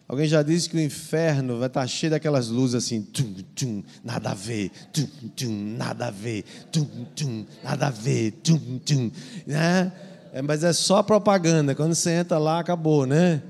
Alguém 0.08 0.26
já 0.28 0.40
disse 0.42 0.70
que 0.70 0.76
o 0.76 0.80
inferno 0.80 1.58
vai 1.58 1.66
estar 1.66 1.80
tá 1.80 1.86
cheio 1.86 2.10
daquelas 2.10 2.48
luzes 2.48 2.76
assim, 2.76 3.02
tum, 3.02 3.34
tum, 3.56 3.82
nada 4.04 4.30
a 4.30 4.34
ver, 4.34 4.70
tum, 4.92 5.06
tum, 5.34 5.74
nada 5.76 6.06
a 6.06 6.10
ver, 6.12 6.44
tum, 6.70 6.86
tum, 7.16 7.44
nada 7.64 7.88
a 7.88 7.90
ver, 7.90 8.30
tum, 8.42 8.78
tum, 8.78 9.10
né? 9.44 9.92
É, 10.32 10.40
mas 10.42 10.62
é 10.62 10.72
só 10.72 11.02
propaganda, 11.02 11.74
quando 11.74 11.94
você 11.94 12.10
entra 12.10 12.38
lá, 12.38 12.60
acabou, 12.60 13.04
né? 13.04 13.42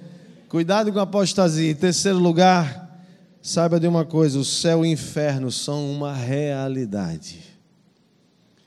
Cuidado 0.48 0.92
com 0.92 0.98
a 0.98 1.02
apostasia. 1.02 1.70
Em 1.70 1.74
terceiro 1.74 2.18
lugar, 2.18 3.02
saiba 3.42 3.78
de 3.78 3.86
uma 3.86 4.04
coisa: 4.04 4.38
o 4.38 4.44
céu 4.44 4.84
e 4.84 4.88
o 4.88 4.92
inferno 4.92 5.50
são 5.52 5.90
uma 5.92 6.14
realidade. 6.14 7.42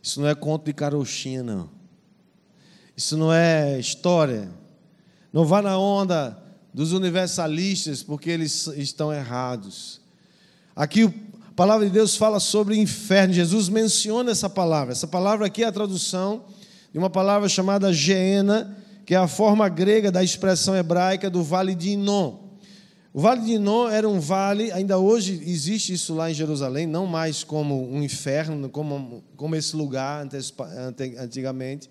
Isso 0.03 0.21
não 0.21 0.27
é 0.27 0.35
conto 0.35 0.65
de 0.65 0.73
carochinha, 0.73 1.41
não. 1.41 1.69
Isso 2.95 3.17
não 3.17 3.33
é 3.33 3.79
história. 3.79 4.49
Não 5.31 5.45
vá 5.45 5.61
na 5.61 5.77
onda 5.79 6.37
dos 6.73 6.93
universalistas, 6.93 8.03
porque 8.03 8.29
eles 8.29 8.67
estão 8.75 9.11
errados. 9.11 9.99
Aqui 10.75 11.03
a 11.03 11.51
palavra 11.55 11.85
de 11.85 11.91
Deus 11.91 12.15
fala 12.15 12.39
sobre 12.39 12.77
inferno. 12.77 13.33
Jesus 13.33 13.69
menciona 13.69 14.31
essa 14.31 14.49
palavra. 14.49 14.91
Essa 14.91 15.07
palavra 15.07 15.47
aqui 15.47 15.63
é 15.63 15.67
a 15.67 15.71
tradução 15.71 16.43
de 16.91 16.97
uma 16.97 17.09
palavra 17.09 17.49
chamada 17.49 17.91
Geena, 17.93 18.77
que 19.05 19.13
é 19.15 19.17
a 19.17 19.27
forma 19.27 19.67
grega 19.67 20.11
da 20.11 20.23
expressão 20.23 20.75
hebraica 20.75 21.29
do 21.29 21.43
vale 21.43 21.75
de 21.75 21.89
Inon. 21.89 22.49
O 23.11 23.19
vale 23.19 23.41
de 23.41 23.53
Inon 23.53 23.89
era 23.89 24.07
um 24.07 24.19
vale, 24.19 24.71
ainda 24.71 24.99
hoje 24.99 25.41
existe 25.45 25.93
isso 25.93 26.13
lá 26.13 26.29
em 26.29 26.33
Jerusalém, 26.33 26.85
não 26.85 27.07
mais 27.07 27.43
como 27.43 27.91
um 27.91 28.03
inferno, 28.03 28.69
como, 28.69 29.23
como 29.35 29.55
esse 29.55 29.75
lugar 29.75 30.27
antigamente, 31.19 31.89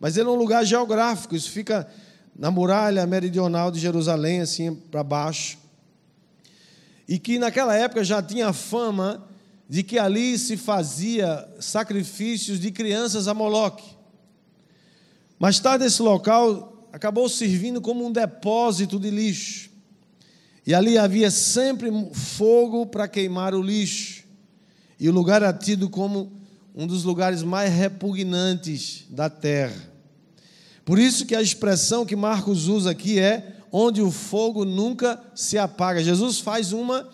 mas 0.00 0.18
era 0.18 0.28
um 0.28 0.34
lugar 0.34 0.64
geográfico, 0.66 1.36
isso 1.36 1.48
fica 1.48 1.88
na 2.36 2.50
muralha 2.50 3.06
meridional 3.06 3.70
de 3.70 3.78
Jerusalém, 3.78 4.40
assim 4.40 4.74
para 4.74 5.02
baixo, 5.02 5.58
e 7.08 7.18
que 7.18 7.38
naquela 7.38 7.76
época 7.76 8.02
já 8.02 8.22
tinha 8.22 8.52
fama 8.52 9.26
de 9.68 9.82
que 9.82 9.98
ali 9.98 10.38
se 10.38 10.56
fazia 10.56 11.48
sacrifícios 11.58 12.60
de 12.60 12.70
crianças 12.70 13.28
a 13.28 13.34
Moloque. 13.34 13.96
Mais 15.38 15.58
tarde, 15.58 15.84
esse 15.84 16.00
local 16.00 16.88
acabou 16.92 17.28
servindo 17.28 17.80
como 17.80 18.06
um 18.06 18.12
depósito 18.12 18.98
de 18.98 19.10
lixo. 19.10 19.70
E 20.66 20.74
ali 20.74 20.96
havia 20.96 21.30
sempre 21.30 21.90
fogo 22.12 22.86
para 22.86 23.08
queimar 23.08 23.54
o 23.54 23.62
lixo. 23.62 24.24
E 25.00 25.08
o 25.08 25.12
lugar 25.12 25.42
era 25.42 25.52
tido 25.52 25.90
como 25.90 26.32
um 26.74 26.86
dos 26.86 27.02
lugares 27.02 27.42
mais 27.42 27.72
repugnantes 27.72 29.04
da 29.10 29.28
terra. 29.28 29.91
Por 30.84 30.98
isso 30.98 31.26
que 31.26 31.34
a 31.34 31.42
expressão 31.42 32.04
que 32.04 32.16
Marcos 32.16 32.68
usa 32.68 32.90
aqui 32.90 33.18
é 33.18 33.56
onde 33.70 34.02
o 34.02 34.10
fogo 34.10 34.64
nunca 34.64 35.20
se 35.34 35.56
apaga. 35.56 36.02
Jesus 36.02 36.38
faz 36.38 36.72
uma 36.72 37.08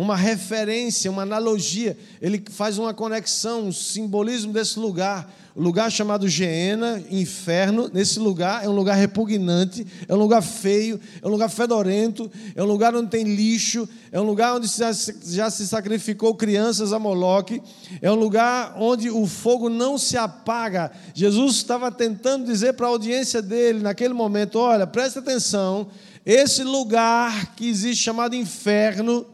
uma 0.00 0.16
referência, 0.16 1.10
uma 1.10 1.22
analogia, 1.22 1.96
ele 2.22 2.42
faz 2.50 2.78
uma 2.78 2.94
conexão, 2.94 3.66
um 3.66 3.72
simbolismo 3.72 4.50
desse 4.50 4.78
lugar, 4.78 5.30
o 5.54 5.60
lugar 5.60 5.90
chamado 5.90 6.26
Geena, 6.26 7.02
inferno, 7.10 7.90
nesse 7.92 8.18
lugar 8.18 8.64
é 8.64 8.68
um 8.68 8.72
lugar 8.72 8.94
repugnante, 8.94 9.86
é 10.08 10.14
um 10.14 10.16
lugar 10.16 10.40
feio, 10.40 10.98
é 11.20 11.26
um 11.26 11.30
lugar 11.30 11.50
fedorento, 11.50 12.30
é 12.54 12.62
um 12.62 12.66
lugar 12.66 12.94
onde 12.94 13.10
tem 13.10 13.24
lixo, 13.24 13.86
é 14.10 14.18
um 14.18 14.24
lugar 14.24 14.54
onde 14.54 14.68
já, 14.68 14.90
já 14.92 15.50
se 15.50 15.66
sacrificou 15.66 16.34
crianças 16.34 16.94
a 16.94 16.98
Moloque, 16.98 17.60
é 18.00 18.10
um 18.10 18.14
lugar 18.14 18.76
onde 18.78 19.10
o 19.10 19.26
fogo 19.26 19.68
não 19.68 19.98
se 19.98 20.16
apaga. 20.16 20.90
Jesus 21.12 21.56
estava 21.56 21.92
tentando 21.92 22.46
dizer 22.46 22.72
para 22.72 22.86
a 22.86 22.90
audiência 22.90 23.42
dele 23.42 23.80
naquele 23.80 24.14
momento: 24.14 24.58
olha, 24.58 24.86
presta 24.86 25.18
atenção, 25.18 25.88
esse 26.24 26.62
lugar 26.64 27.54
que 27.54 27.68
existe 27.68 28.02
chamado 28.02 28.34
inferno, 28.34 29.26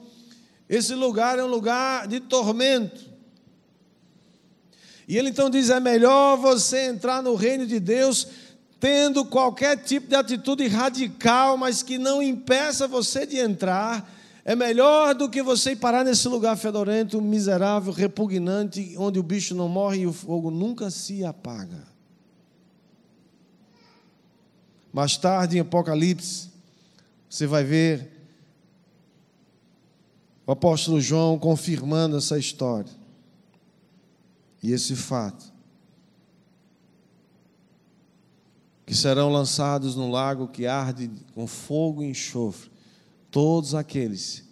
esse 0.69 0.95
lugar 0.95 1.39
é 1.39 1.45
um 1.45 1.49
lugar 1.49 2.09
de 2.09 2.21
tormento. 2.21 3.09
E 5.07 5.17
ele 5.17 5.31
então 5.31 5.49
diz: 5.49 5.71
é 5.71 5.79
melhor 5.79 6.37
você 6.37 6.87
entrar 6.87 7.23
no 7.23 7.35
reino 7.35 7.67
de 7.67 7.79
Deus 7.79 8.27
tendo 8.79 9.25
qualquer 9.25 9.77
tipo 9.79 10.09
de 10.09 10.15
atitude 10.15 10.67
radical, 10.67 11.57
mas 11.57 11.83
que 11.83 11.99
não 11.99 12.23
impeça 12.23 12.87
você 12.87 13.27
de 13.27 13.39
entrar. 13.39 14.13
É 14.45 14.55
melhor 14.55 15.15
do 15.15 15.29
que 15.29 15.43
você 15.43 15.75
parar 15.75 16.05
nesse 16.05 16.29
lugar 16.29 16.57
fedorento, 16.57 17.21
miserável, 17.21 17.93
repugnante, 17.93 18.95
onde 18.97 19.19
o 19.19 19.23
bicho 19.23 19.57
não 19.57 19.69
morre 19.69 20.03
e 20.03 20.07
o 20.07 20.13
fogo 20.13 20.53
nunca 20.53 20.89
se 20.89 21.25
apaga. 21.25 21.83
Mais 24.93 25.17
tarde, 25.17 25.57
em 25.57 25.61
Apocalipse, 25.61 26.49
você 27.29 27.47
vai 27.47 27.65
ver 27.65 28.16
o 30.47 30.53
apóstolo 30.53 31.01
João 31.01 31.39
confirmando 31.39 32.17
essa 32.17 32.39
história 32.39 32.93
e 34.63 34.71
esse 34.71 34.95
fato. 34.95 35.53
Que 38.87 38.95
serão 38.95 39.33
lançados 39.33 39.97
no 39.97 40.09
lago 40.09 40.47
que 40.47 40.65
arde 40.65 41.11
com 41.35 41.47
fogo 41.49 42.05
e 42.05 42.11
enxofre 42.11 42.71
todos 43.31 43.75
aqueles 43.75 44.45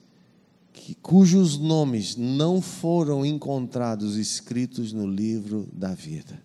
que, 0.72 0.96
cujos 0.96 1.56
nomes 1.56 2.16
não 2.16 2.60
foram 2.60 3.24
encontrados 3.24 4.16
escritos 4.16 4.92
no 4.92 5.06
livro 5.06 5.68
da 5.72 5.94
vida. 5.94 6.42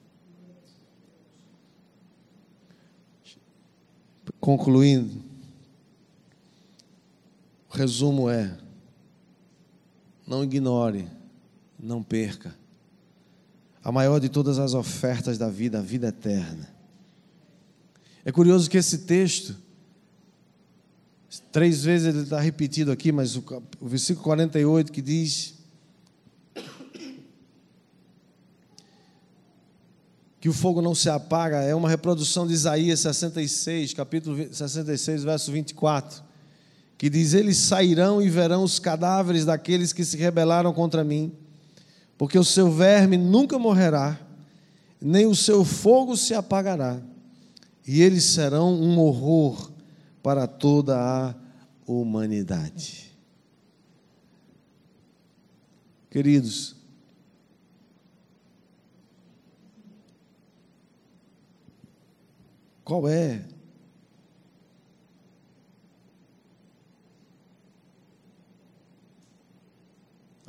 Concluindo, 4.40 5.22
o 7.70 7.76
resumo 7.76 8.30
é: 8.30 8.56
não 10.30 10.44
ignore, 10.44 11.08
não 11.80 12.04
perca. 12.04 12.56
A 13.84 13.92
maior 13.92 14.20
de 14.20 14.30
todas 14.30 14.60
as 14.60 14.76
ofertas 14.76 15.40
da 15.40 15.50
vida, 15.50 15.80
a 15.80 15.82
vida 15.82 16.10
eterna. 16.10 16.70
É 18.24 18.32
curioso 18.32 18.70
que 18.70 18.78
esse 18.78 19.00
texto, 19.00 19.56
três 21.52 21.84
vezes 21.84 22.08
ele 22.14 22.24
está 22.24 22.40
repetido 22.40 22.92
aqui, 22.92 23.12
mas 23.12 23.36
o, 23.36 23.44
o 23.80 23.88
versículo 23.88 24.24
48 24.24 24.92
que 24.92 25.02
diz 25.02 25.56
que 30.40 30.48
o 30.48 30.54
fogo 30.54 30.80
não 30.80 30.94
se 30.94 31.10
apaga, 31.10 31.58
é 31.64 31.74
uma 31.74 31.90
reprodução 31.90 32.46
de 32.46 32.54
Isaías 32.54 33.00
66, 33.00 33.96
capítulo 33.96 34.38
66, 34.54 35.24
verso 35.24 35.52
24 35.52 36.29
que 37.00 37.10
diz: 37.10 37.34
Eles 37.34 37.58
sairão 37.58 38.22
e 38.22 38.30
verão 38.30 38.62
os 38.62 38.78
cadáveres 38.78 39.46
daqueles 39.46 39.94
que 39.94 40.04
se 40.04 40.18
rebelaram 40.18 40.74
contra 40.74 41.02
mim, 41.02 41.32
porque 42.18 42.38
o 42.38 42.44
seu 42.44 42.70
verme 42.70 43.18
nunca 43.18 43.58
morrerá, 43.58 44.20
nem 45.02 45.26
o 45.26 45.34
seu 45.34 45.64
fogo 45.64 46.18
se 46.18 46.34
apagará, 46.34 47.02
e 47.88 48.02
eles 48.02 48.26
serão 48.26 48.74
um 48.74 49.00
horror 49.00 49.72
para 50.22 50.46
toda 50.46 50.98
a 50.98 51.34
humanidade. 51.88 53.18
Queridos, 56.12 56.76
qual 62.84 63.08
é 63.08 63.46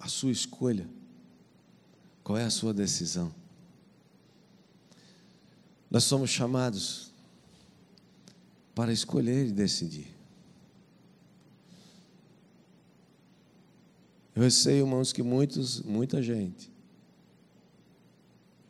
a 0.01 0.09
sua 0.09 0.33
escolha? 0.33 0.89
Qual 2.25 2.39
é 2.39 2.45
a 2.45 2.51
sua 2.51 2.73
decisão? 2.73 3.33
Nós 5.91 6.05
somos 6.05 6.31
chamados 6.31 7.11
para 8.75 8.93
escolher 8.93 9.47
e 9.47 9.53
decidir. 9.53 10.17
Eu 14.35 14.51
sei, 14.51 14.79
irmãos, 14.79 15.13
que 15.13 15.23
muitos, 15.23 15.83
muita 15.83 16.23
gente, 16.23 16.73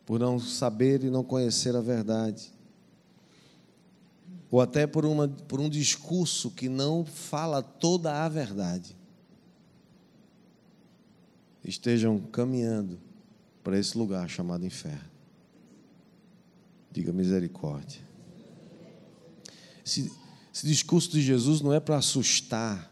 por 0.05 0.19
não 0.19 0.41
saber 0.41 1.05
e 1.05 1.11
não 1.11 1.23
conhecer 1.23 1.77
a 1.77 1.81
verdade, 1.81 2.53
ou 4.51 4.61
até 4.61 4.87
por, 4.87 5.05
uma, 5.05 5.29
por 5.29 5.61
um 5.61 5.69
discurso 5.69 6.51
que 6.51 6.69
não 6.69 7.05
fala 7.05 7.63
toda 7.63 8.25
a 8.25 8.29
verdade, 8.29 8.97
estejam 11.65 12.19
caminhando 12.19 12.99
para 13.63 13.79
esse 13.79 13.97
lugar 13.97 14.29
chamado 14.29 14.65
inferno. 14.65 15.11
Diga 16.91 17.13
misericórdia. 17.13 18.01
Esse, 19.85 20.13
esse 20.53 20.67
discurso 20.67 21.11
de 21.11 21.23
Jesus 21.23 21.61
não 21.61 21.73
é 21.73 21.79
para 21.79 21.97
assustar. 21.97 22.91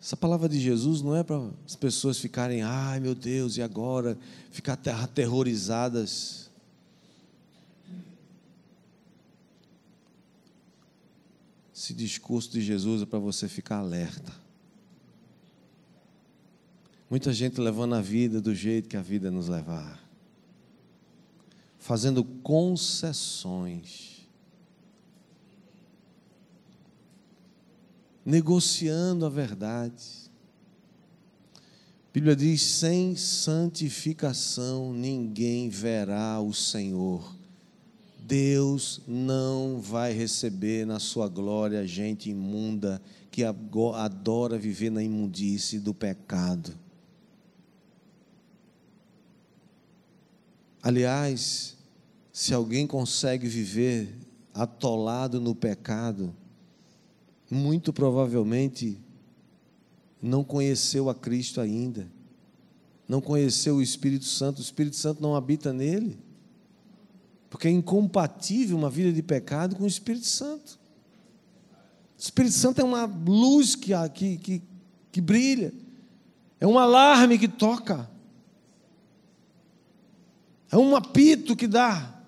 Essa 0.00 0.16
palavra 0.16 0.48
de 0.48 0.58
Jesus 0.58 1.02
não 1.02 1.14
é 1.14 1.22
para 1.22 1.50
as 1.66 1.76
pessoas 1.76 2.18
ficarem, 2.18 2.62
ai 2.62 3.00
meu 3.00 3.14
Deus, 3.14 3.56
e 3.56 3.62
agora? 3.62 4.18
Ficar 4.50 4.74
aterrorizadas. 4.74 6.50
Esse 11.74 11.94
discurso 11.94 12.50
de 12.50 12.60
Jesus 12.60 13.02
é 13.02 13.06
para 13.06 13.18
você 13.18 13.48
ficar 13.48 13.78
alerta. 13.78 14.49
Muita 17.10 17.32
gente 17.32 17.60
levando 17.60 17.96
a 17.96 18.00
vida 18.00 18.40
do 18.40 18.54
jeito 18.54 18.88
que 18.88 18.96
a 18.96 19.02
vida 19.02 19.32
nos 19.32 19.48
levar, 19.48 20.00
fazendo 21.76 22.22
concessões, 22.22 24.28
negociando 28.24 29.26
a 29.26 29.28
verdade. 29.28 30.30
A 31.56 32.12
Bíblia 32.12 32.36
diz: 32.36 32.62
sem 32.62 33.16
santificação 33.16 34.92
ninguém 34.92 35.68
verá 35.68 36.40
o 36.40 36.54
Senhor. 36.54 37.36
Deus 38.22 39.00
não 39.08 39.80
vai 39.80 40.12
receber 40.12 40.86
na 40.86 41.00
sua 41.00 41.28
glória 41.28 41.84
gente 41.84 42.30
imunda 42.30 43.02
que 43.32 43.42
adora 43.42 44.56
viver 44.56 44.90
na 44.90 45.02
imundície 45.02 45.80
do 45.80 45.92
pecado. 45.92 46.78
Aliás, 50.82 51.76
se 52.32 52.54
alguém 52.54 52.86
consegue 52.86 53.46
viver 53.46 54.16
atolado 54.54 55.40
no 55.40 55.54
pecado, 55.54 56.34
muito 57.50 57.92
provavelmente 57.92 58.98
não 60.22 60.44
conheceu 60.44 61.08
a 61.08 61.14
Cristo 61.14 61.60
ainda, 61.60 62.06
não 63.08 63.20
conheceu 63.20 63.76
o 63.76 63.82
Espírito 63.82 64.24
Santo, 64.24 64.58
o 64.58 64.62
Espírito 64.62 64.96
Santo 64.96 65.22
não 65.22 65.34
habita 65.34 65.72
nele, 65.72 66.18
porque 67.48 67.68
é 67.68 67.70
incompatível 67.70 68.76
uma 68.76 68.90
vida 68.90 69.12
de 69.12 69.22
pecado 69.22 69.76
com 69.76 69.84
o 69.84 69.88
Espírito 69.88 70.26
Santo. 70.26 70.78
O 72.16 72.22
Espírito 72.22 72.54
Santo 72.54 72.80
é 72.80 72.84
uma 72.84 73.04
luz 73.04 73.74
que, 73.74 73.92
que, 74.10 74.36
que, 74.36 74.62
que 75.10 75.20
brilha, 75.20 75.72
é 76.60 76.66
um 76.66 76.78
alarme 76.78 77.38
que 77.38 77.48
toca. 77.48 78.09
É 80.70 80.76
um 80.76 80.94
apito 80.94 81.56
que 81.56 81.66
dá, 81.66 82.22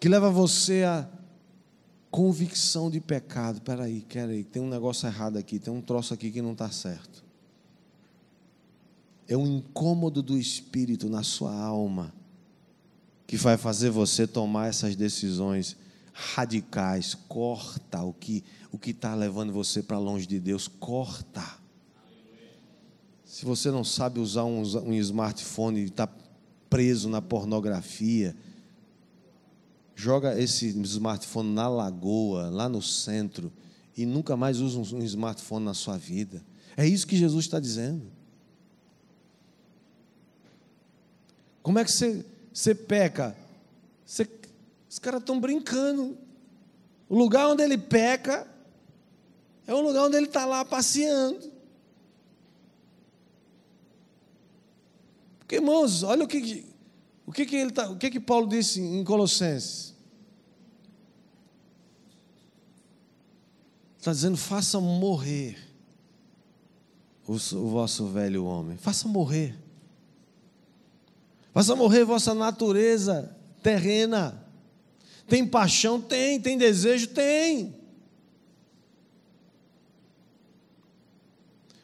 que 0.00 0.08
leva 0.08 0.30
você 0.30 0.82
a 0.82 1.08
convicção 2.10 2.90
de 2.90 3.00
pecado. 3.00 3.56
Espera 3.56 3.84
aí, 3.84 4.00
quero 4.00 4.30
aí, 4.30 4.44
tem 4.44 4.62
um 4.62 4.68
negócio 4.68 5.06
errado 5.06 5.36
aqui, 5.36 5.58
tem 5.58 5.72
um 5.72 5.82
troço 5.82 6.14
aqui 6.14 6.30
que 6.30 6.40
não 6.40 6.52
está 6.52 6.70
certo. 6.70 7.24
É 9.26 9.36
um 9.36 9.58
incômodo 9.58 10.22
do 10.22 10.38
espírito 10.38 11.08
na 11.08 11.22
sua 11.22 11.54
alma 11.54 12.14
que 13.26 13.36
vai 13.36 13.56
fazer 13.56 13.90
você 13.90 14.26
tomar 14.26 14.68
essas 14.68 14.94
decisões 14.94 15.76
radicais. 16.12 17.14
Corta 17.14 18.02
o 18.02 18.12
que 18.12 18.44
o 18.70 18.78
que 18.78 18.90
está 18.90 19.14
levando 19.14 19.52
você 19.52 19.82
para 19.82 19.98
longe 19.98 20.26
de 20.26 20.40
Deus. 20.40 20.66
Corta. 20.66 21.63
Se 23.34 23.44
você 23.44 23.68
não 23.68 23.82
sabe 23.82 24.20
usar 24.20 24.44
um, 24.44 24.60
um 24.60 24.94
smartphone 24.94 25.80
e 25.80 25.84
está 25.86 26.08
preso 26.70 27.08
na 27.08 27.20
pornografia, 27.20 28.32
joga 29.96 30.40
esse 30.40 30.68
smartphone 30.82 31.52
na 31.52 31.68
lagoa, 31.68 32.48
lá 32.48 32.68
no 32.68 32.80
centro, 32.80 33.52
e 33.96 34.06
nunca 34.06 34.36
mais 34.36 34.60
usa 34.60 34.78
um, 34.78 35.00
um 35.00 35.02
smartphone 35.02 35.64
na 35.64 35.74
sua 35.74 35.98
vida. 35.98 36.44
É 36.76 36.86
isso 36.86 37.08
que 37.08 37.16
Jesus 37.16 37.46
está 37.46 37.58
dizendo. 37.58 38.06
Como 41.60 41.80
é 41.80 41.84
que 41.84 41.90
você, 41.90 42.24
você 42.52 42.72
peca? 42.72 43.36
Você, 44.06 44.28
os 44.88 45.00
caras 45.00 45.18
estão 45.18 45.40
brincando. 45.40 46.16
O 47.08 47.18
lugar 47.18 47.48
onde 47.48 47.64
ele 47.64 47.78
peca 47.78 48.46
é 49.66 49.74
o 49.74 49.80
lugar 49.80 50.04
onde 50.04 50.16
ele 50.16 50.26
está 50.26 50.46
lá 50.46 50.64
passeando. 50.64 51.53
Porque, 55.54 55.56
irmãos, 55.56 56.02
olha 56.02 56.24
o 56.24 56.28
que, 56.28 56.66
o 57.24 57.32
que, 57.32 57.46
que, 57.46 57.56
ele 57.56 57.70
tá, 57.70 57.88
o 57.88 57.96
que, 57.96 58.10
que 58.10 58.18
Paulo 58.18 58.48
disse 58.48 58.80
em 58.80 59.04
Colossenses. 59.04 59.94
Está 63.96 64.10
dizendo: 64.10 64.36
faça 64.36 64.80
morrer 64.80 65.56
o, 67.26 67.34
o 67.34 67.68
vosso 67.68 68.08
velho 68.08 68.44
homem. 68.44 68.76
Faça 68.76 69.06
morrer. 69.06 69.56
Faça 71.52 71.76
morrer 71.76 72.04
vossa 72.04 72.34
natureza 72.34 73.36
terrena. 73.62 74.42
Tem 75.28 75.46
paixão? 75.46 76.00
Tem. 76.00 76.40
Tem 76.40 76.58
desejo? 76.58 77.08
Tem. 77.08 77.76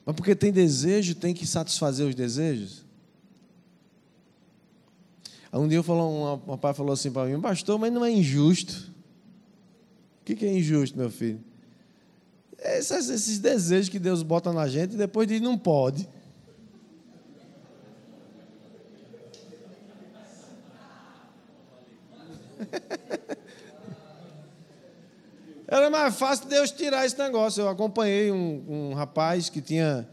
Mas 0.05 0.17
porque 0.17 0.35
tem 0.35 0.51
desejo, 0.51 1.15
tem 1.15 1.33
que 1.33 1.47
satisfazer 1.47 2.09
os 2.09 2.17
desejos? 2.17 2.90
Um 5.53 5.67
dia 5.67 5.83
falou, 5.83 6.41
um 6.47 6.57
pai 6.57 6.73
falou 6.73 6.93
assim 6.93 7.11
para 7.11 7.27
mim, 7.27 7.41
pastor, 7.41 7.79
mas 7.79 7.93
não 7.93 8.05
é 8.05 8.11
injusto. 8.11 8.93
O 10.21 10.25
que 10.25 10.47
é 10.47 10.57
injusto, 10.57 10.97
meu 10.97 11.11
filho? 11.11 11.43
Esses, 12.57 13.09
esses 13.09 13.39
desejos 13.39 13.89
que 13.89 13.99
Deus 13.99 14.23
bota 14.23 14.53
na 14.53 14.69
gente 14.69 14.95
e 14.95 14.97
depois 14.97 15.27
diz 15.27 15.41
não 15.41 15.59
pode. 15.59 16.09
Era 25.67 25.89
mais 25.89 26.15
fácil 26.17 26.47
Deus 26.47 26.71
tirar 26.71 27.07
esse 27.07 27.19
negócio. 27.19 27.63
Eu 27.63 27.69
acompanhei 27.69 28.31
um, 28.31 28.65
um 28.69 28.95
rapaz 28.95 29.49
que 29.49 29.61
tinha, 29.61 30.09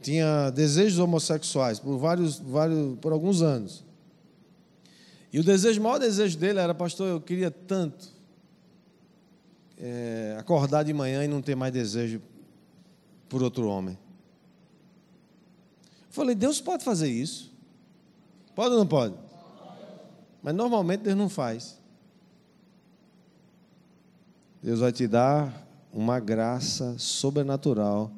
tinha 0.00 0.50
desejos 0.50 0.98
homossexuais 0.98 1.80
por 1.80 1.98
vários, 1.98 2.38
vários, 2.38 2.98
por 3.00 3.12
alguns 3.12 3.42
anos. 3.42 3.87
E 5.32 5.38
o 5.38 5.44
desejo, 5.44 5.80
o 5.80 5.82
maior 5.84 5.98
desejo 5.98 6.38
dele 6.38 6.58
era, 6.58 6.74
pastor, 6.74 7.08
eu 7.08 7.20
queria 7.20 7.50
tanto 7.50 8.08
é, 9.76 10.36
acordar 10.38 10.82
de 10.82 10.92
manhã 10.92 11.24
e 11.24 11.28
não 11.28 11.42
ter 11.42 11.54
mais 11.54 11.72
desejo 11.72 12.20
por 13.28 13.42
outro 13.42 13.68
homem. 13.68 13.98
Eu 16.06 16.12
falei, 16.12 16.34
Deus 16.34 16.60
pode 16.60 16.82
fazer 16.82 17.08
isso? 17.08 17.52
Pode 18.54 18.72
ou 18.72 18.78
não 18.78 18.86
pode? 18.86 19.14
Mas 20.42 20.54
normalmente 20.54 21.02
Deus 21.02 21.16
não 21.16 21.28
faz. 21.28 21.78
Deus 24.62 24.80
vai 24.80 24.90
te 24.90 25.06
dar 25.06 25.66
uma 25.92 26.18
graça 26.18 26.96
sobrenatural 26.98 28.10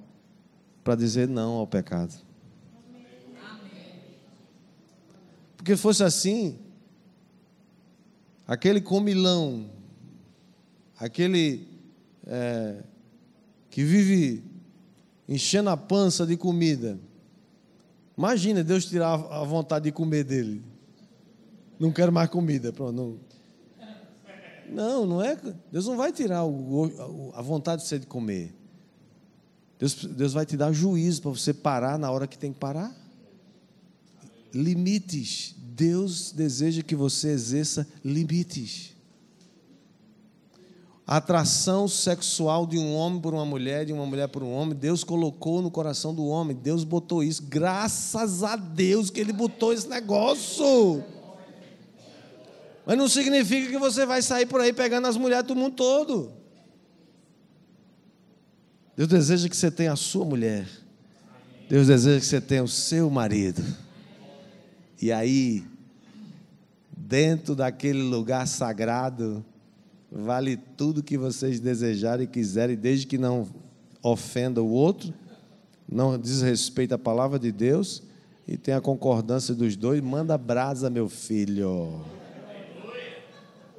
para 0.82 0.94
dizer 0.94 1.28
não 1.28 1.52
ao 1.52 1.66
pecado. 1.66 2.14
Porque 5.56 5.76
fosse 5.76 6.02
assim, 6.02 6.58
aquele 8.50 8.80
comilão, 8.80 9.70
aquele 10.98 11.68
é, 12.26 12.82
que 13.70 13.84
vive 13.84 14.42
enchendo 15.28 15.70
a 15.70 15.76
pança 15.76 16.26
de 16.26 16.36
comida. 16.36 16.98
Imagina 18.18 18.64
Deus 18.64 18.86
tirar 18.86 19.14
a 19.14 19.44
vontade 19.44 19.84
de 19.84 19.92
comer 19.92 20.24
dele. 20.24 20.64
Não 21.78 21.92
quero 21.92 22.10
mais 22.10 22.28
comida. 22.28 22.72
Pronto, 22.72 22.92
não. 22.92 23.18
não, 24.68 25.06
não 25.06 25.22
é. 25.22 25.38
Deus 25.70 25.86
não 25.86 25.96
vai 25.96 26.12
tirar 26.12 26.44
o, 26.44 27.30
a 27.36 27.40
vontade 27.40 27.82
de 27.82 27.88
você 27.88 28.00
de 28.00 28.06
comer. 28.06 28.52
Deus, 29.78 29.94
Deus 30.04 30.32
vai 30.32 30.44
te 30.44 30.56
dar 30.56 30.72
juízo 30.72 31.22
para 31.22 31.30
você 31.30 31.54
parar 31.54 31.96
na 31.96 32.10
hora 32.10 32.26
que 32.26 32.36
tem 32.36 32.52
que 32.52 32.58
parar. 32.58 32.92
Limites. 34.52 35.54
Deus 35.80 36.30
deseja 36.30 36.82
que 36.82 36.94
você 36.94 37.28
exerça 37.28 37.88
limites. 38.04 38.94
A 41.06 41.16
atração 41.16 41.88
sexual 41.88 42.66
de 42.66 42.76
um 42.76 42.94
homem 42.94 43.18
por 43.18 43.32
uma 43.32 43.46
mulher, 43.46 43.86
de 43.86 43.92
uma 43.94 44.04
mulher 44.04 44.28
por 44.28 44.42
um 44.42 44.52
homem, 44.52 44.76
Deus 44.76 45.02
colocou 45.02 45.62
no 45.62 45.70
coração 45.70 46.14
do 46.14 46.26
homem, 46.26 46.54
Deus 46.54 46.84
botou 46.84 47.24
isso. 47.24 47.44
Graças 47.44 48.44
a 48.44 48.56
Deus 48.56 49.08
que 49.08 49.20
Ele 49.20 49.32
botou 49.32 49.72
esse 49.72 49.88
negócio. 49.88 51.02
Mas 52.84 52.98
não 52.98 53.08
significa 53.08 53.70
que 53.70 53.78
você 53.78 54.04
vai 54.04 54.20
sair 54.20 54.44
por 54.44 54.60
aí 54.60 54.74
pegando 54.74 55.06
as 55.06 55.16
mulheres 55.16 55.46
do 55.46 55.56
mundo 55.56 55.76
todo. 55.76 56.30
Deus 58.94 59.08
deseja 59.08 59.48
que 59.48 59.56
você 59.56 59.70
tenha 59.70 59.94
a 59.94 59.96
sua 59.96 60.26
mulher. 60.26 60.68
Deus 61.70 61.86
deseja 61.86 62.20
que 62.20 62.26
você 62.26 62.40
tenha 62.40 62.62
o 62.62 62.68
seu 62.68 63.08
marido. 63.08 63.64
E 65.00 65.10
aí, 65.10 65.69
dentro 67.10 67.56
daquele 67.56 68.02
lugar 68.02 68.46
sagrado, 68.46 69.44
vale 70.12 70.56
tudo 70.56 71.02
que 71.02 71.18
vocês 71.18 71.58
desejarem 71.58 72.22
e 72.22 72.28
quiserem, 72.28 72.76
desde 72.76 73.04
que 73.04 73.18
não 73.18 73.48
ofenda 74.00 74.62
o 74.62 74.70
outro, 74.70 75.12
não 75.90 76.16
desrespeita 76.16 76.94
a 76.94 76.98
palavra 76.98 77.36
de 77.36 77.50
Deus 77.50 78.04
e 78.46 78.56
tem 78.56 78.74
a 78.74 78.80
concordância 78.80 79.56
dos 79.56 79.74
dois. 79.74 80.00
Manda 80.00 80.38
brasa, 80.38 80.88
meu 80.88 81.08
filho. 81.08 82.00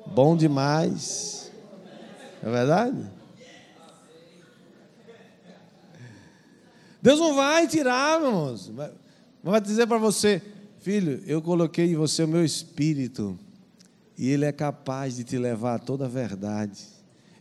Bom 0.08 0.36
demais. 0.36 1.50
É 2.44 2.50
verdade? 2.50 3.10
Deus 7.02 7.18
não 7.18 7.34
vai 7.34 7.66
tirar, 7.66 8.22
irmãos. 8.22 8.70
Vai 9.42 9.62
dizer 9.62 9.88
para 9.88 9.98
você, 9.98 10.42
filho, 10.82 11.22
eu 11.28 11.42
coloquei 11.42 11.92
em 11.92 11.96
você 11.96 12.24
o 12.24 12.28
meu 12.28 12.44
espírito 12.44 13.38
e 14.18 14.30
ele 14.30 14.46
é 14.46 14.52
capaz 14.52 15.16
de 15.16 15.24
te 15.24 15.38
levar 15.38 15.76
a 15.76 15.80
toda 15.80 16.06
a 16.06 16.10
verdade. 16.10 16.82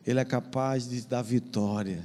Ele 0.06 0.20
é 0.20 0.24
capaz 0.24 0.88
de 0.88 1.00
te 1.00 1.08
dar 1.08 1.22
vitória. 1.22 2.04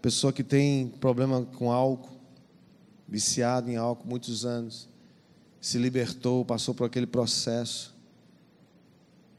Pessoa 0.00 0.32
que 0.32 0.44
tem 0.44 0.88
problema 0.88 1.44
com 1.44 1.72
álcool, 1.72 2.16
viciado 3.06 3.68
em 3.68 3.76
álcool 3.76 4.08
muitos 4.08 4.46
anos, 4.46 4.88
se 5.60 5.78
libertou, 5.78 6.44
passou 6.44 6.72
por 6.72 6.84
aquele 6.84 7.06
processo. 7.06 7.92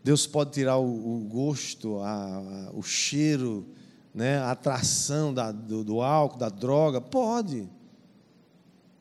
Deus 0.04 0.28
pode 0.28 0.52
tirar 0.52 0.78
o, 0.78 1.18
o 1.18 1.20
gosto, 1.22 2.00
a, 2.00 2.38
a, 2.38 2.72
o 2.74 2.84
cheiro, 2.84 3.66
né, 4.14 4.40
a 4.40 4.52
atração 4.52 5.34
da, 5.34 5.52
do, 5.54 5.86
do 5.86 6.02
álcool, 6.02 6.38
da 6.38 6.50
droga? 6.50 7.00
Pode. 7.00 7.79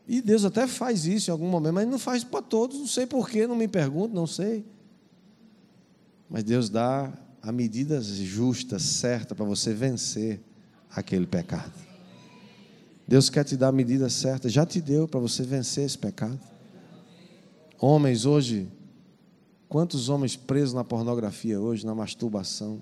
E 0.08 0.22
Deus 0.22 0.42
até 0.42 0.66
faz 0.66 1.04
isso 1.04 1.30
em 1.30 1.32
algum 1.32 1.50
momento, 1.50 1.74
mas 1.74 1.86
não 1.86 1.98
faz 1.98 2.24
para 2.24 2.40
todos, 2.40 2.78
não 2.78 2.86
sei 2.86 3.06
porquê, 3.06 3.46
não 3.46 3.54
me 3.54 3.68
pergunto, 3.68 4.14
não 4.14 4.26
sei. 4.26 4.64
Mas 6.30 6.42
Deus 6.42 6.70
dá 6.70 7.12
a 7.42 7.52
medida 7.52 8.00
justa, 8.00 8.78
certa, 8.78 9.34
para 9.34 9.44
você 9.44 9.74
vencer 9.74 10.40
aquele 10.90 11.26
pecado. 11.26 11.74
Deus 13.06 13.28
quer 13.28 13.44
te 13.44 13.54
dar 13.54 13.68
a 13.68 13.72
medida 13.72 14.08
certa, 14.08 14.48
já 14.48 14.64
te 14.64 14.80
deu 14.80 15.06
para 15.06 15.20
você 15.20 15.42
vencer 15.42 15.84
esse 15.84 15.98
pecado. 15.98 16.40
Homens 17.78 18.24
hoje, 18.24 18.66
quantos 19.68 20.08
homens 20.08 20.36
presos 20.36 20.72
na 20.72 20.84
pornografia 20.84 21.60
hoje, 21.60 21.84
na 21.84 21.94
masturbação? 21.94 22.80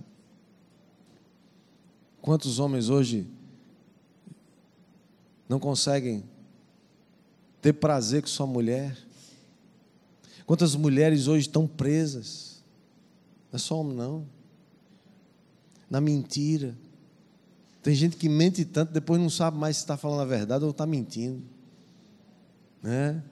Quantos 2.23 2.61
homens 2.61 2.89
hoje 2.89 3.27
não 5.49 5.59
conseguem 5.59 6.25
ter 7.61 7.73
prazer 7.73 8.23
com 8.23 8.29
sua 8.29 8.47
mulher. 8.47 8.97
Quantas 10.47 10.75
mulheres 10.75 11.27
hoje 11.27 11.47
estão 11.47 11.67
presas? 11.67 12.63
Não 13.51 13.57
é 13.57 13.59
só 13.59 13.81
homem, 13.81 13.97
não. 13.97 14.27
Na 15.91 16.01
mentira. 16.01 16.77
Tem 17.83 17.95
gente 17.95 18.17
que 18.17 18.29
mente 18.29 18.65
tanto, 18.65 18.93
depois 18.93 19.21
não 19.21 19.31
sabe 19.31 19.57
mais 19.57 19.77
se 19.77 19.83
está 19.83 19.97
falando 19.97 20.21
a 20.21 20.25
verdade 20.25 20.65
ou 20.65 20.71
está 20.71 20.87
mentindo. 20.87 21.43
Né? 22.83 23.23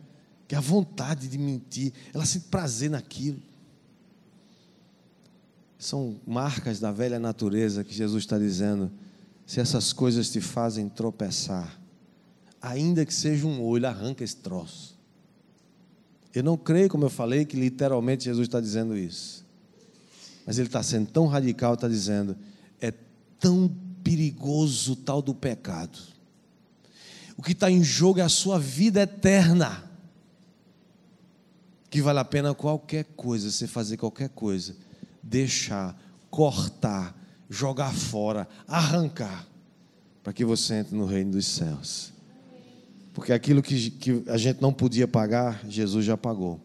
Que 0.47 0.55
a 0.55 0.61
vontade 0.61 1.27
de 1.29 1.39
mentir, 1.39 1.93
ela 2.13 2.25
sente 2.25 2.47
prazer 2.47 2.91
naquilo. 2.91 3.41
São 5.79 6.21
marcas 6.27 6.81
da 6.81 6.91
velha 6.93 7.19
natureza 7.19 7.85
que 7.85 7.93
Jesus 7.93 8.23
está 8.23 8.39
dizendo. 8.39 8.91
Se 9.47 9.61
essas 9.61 9.93
coisas 9.93 10.31
te 10.31 10.41
fazem 10.41 10.89
tropeçar, 10.89 11.79
ainda 12.65 13.05
que 13.05 13.13
seja 13.13 13.47
um 13.47 13.63
olho, 13.63 13.87
arranca 13.87 14.25
esse 14.25 14.37
troço. 14.37 14.99
Eu 16.35 16.43
não 16.43 16.57
creio, 16.57 16.89
como 16.89 17.05
eu 17.05 17.11
falei, 17.11 17.45
que 17.45 17.57
literalmente 17.59 18.25
Jesus 18.25 18.49
está 18.49 18.59
dizendo 18.59 18.97
isso. 18.97 19.45
Mas 20.47 20.59
ele 20.59 20.69
está 20.69 20.83
sendo 20.83 21.11
tão 21.11 21.27
radical, 21.27 21.75
está 21.75 21.87
dizendo, 21.87 22.35
é 22.81 22.91
tão 23.39 23.71
perigoso 24.03 24.95
o 24.95 24.97
tal 24.97 25.21
do 25.21 25.35
pecado. 25.35 25.99
O 27.37 27.43
que 27.43 27.53
está 27.53 27.71
em 27.71 27.85
jogo 27.85 28.19
é 28.19 28.23
a 28.23 28.31
sua 28.31 28.59
vida 28.59 29.03
eterna. 29.03 29.91
Que 31.91 32.01
vale 32.01 32.19
a 32.19 32.25
pena 32.25 32.55
qualquer 32.55 33.05
coisa, 33.05 33.51
você 33.51 33.67
fazer 33.67 33.99
qualquer 33.99 34.31
coisa, 34.31 34.75
deixar, 35.23 35.97
cortar, 36.31 37.15
jogar 37.49 37.93
fora, 37.93 38.49
arrancar, 38.67 39.47
para 40.23 40.33
que 40.33 40.47
você 40.47 40.77
entre 40.77 40.97
no 40.97 41.05
reino 41.05 41.33
dos 41.33 41.47
céus. 41.47 42.14
Porque 43.15 43.33
aquilo 43.33 43.63
que, 43.63 43.91
que 43.91 44.25
a 44.27 44.37
gente 44.37 44.61
não 44.61 44.73
podia 44.73 45.07
pagar, 45.07 45.65
Jesus 45.69 46.05
já 46.05 46.17
pagou. 46.17 46.61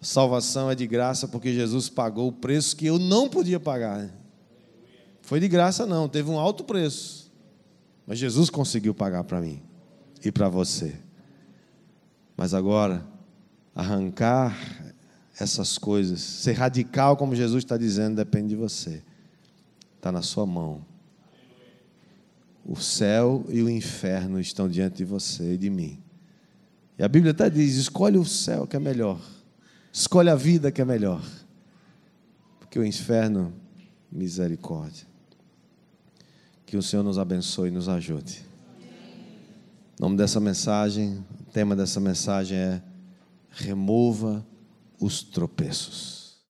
Salvação 0.00 0.70
é 0.70 0.74
de 0.74 0.86
graça 0.86 1.28
porque 1.28 1.52
Jesus 1.52 1.90
pagou 1.90 2.28
o 2.28 2.32
preço 2.32 2.74
que 2.74 2.86
eu 2.86 2.98
não 2.98 3.28
podia 3.28 3.60
pagar. 3.60 4.10
Foi 5.20 5.38
de 5.38 5.46
graça, 5.46 5.84
não, 5.84 6.08
teve 6.08 6.30
um 6.30 6.38
alto 6.38 6.64
preço. 6.64 7.30
Mas 8.06 8.18
Jesus 8.18 8.48
conseguiu 8.48 8.94
pagar 8.94 9.22
para 9.24 9.42
mim 9.42 9.62
e 10.24 10.32
para 10.32 10.48
você. 10.48 10.96
Mas 12.34 12.54
agora, 12.54 13.06
arrancar 13.74 14.58
essas 15.38 15.76
coisas, 15.76 16.20
ser 16.22 16.54
radical, 16.54 17.18
como 17.18 17.36
Jesus 17.36 17.62
está 17.62 17.76
dizendo, 17.76 18.16
depende 18.16 18.48
de 18.48 18.56
você. 18.56 19.02
Está 19.96 20.10
na 20.10 20.22
sua 20.22 20.46
mão. 20.46 20.89
O 22.64 22.76
céu 22.76 23.44
e 23.48 23.62
o 23.62 23.70
inferno 23.70 24.38
estão 24.38 24.68
diante 24.68 24.98
de 24.98 25.04
você 25.04 25.54
e 25.54 25.58
de 25.58 25.70
mim. 25.70 25.98
E 26.98 27.02
a 27.02 27.08
Bíblia 27.08 27.32
até 27.32 27.48
diz: 27.48 27.76
escolhe 27.76 28.18
o 28.18 28.24
céu 28.24 28.66
que 28.66 28.76
é 28.76 28.78
melhor, 28.78 29.20
escolhe 29.92 30.28
a 30.28 30.34
vida 30.34 30.70
que 30.70 30.80
é 30.80 30.84
melhor, 30.84 31.24
porque 32.58 32.78
o 32.78 32.84
inferno, 32.84 33.52
misericórdia. 34.12 35.08
Que 36.66 36.76
o 36.76 36.82
Senhor 36.82 37.02
nos 37.02 37.18
abençoe 37.18 37.68
e 37.68 37.72
nos 37.72 37.88
ajude. 37.88 38.44
O 39.98 40.02
nome 40.02 40.16
dessa 40.16 40.38
mensagem, 40.38 41.24
o 41.40 41.50
tema 41.50 41.74
dessa 41.74 41.98
mensagem 41.98 42.56
é: 42.56 42.82
remova 43.50 44.46
os 45.00 45.22
tropeços. 45.22 46.19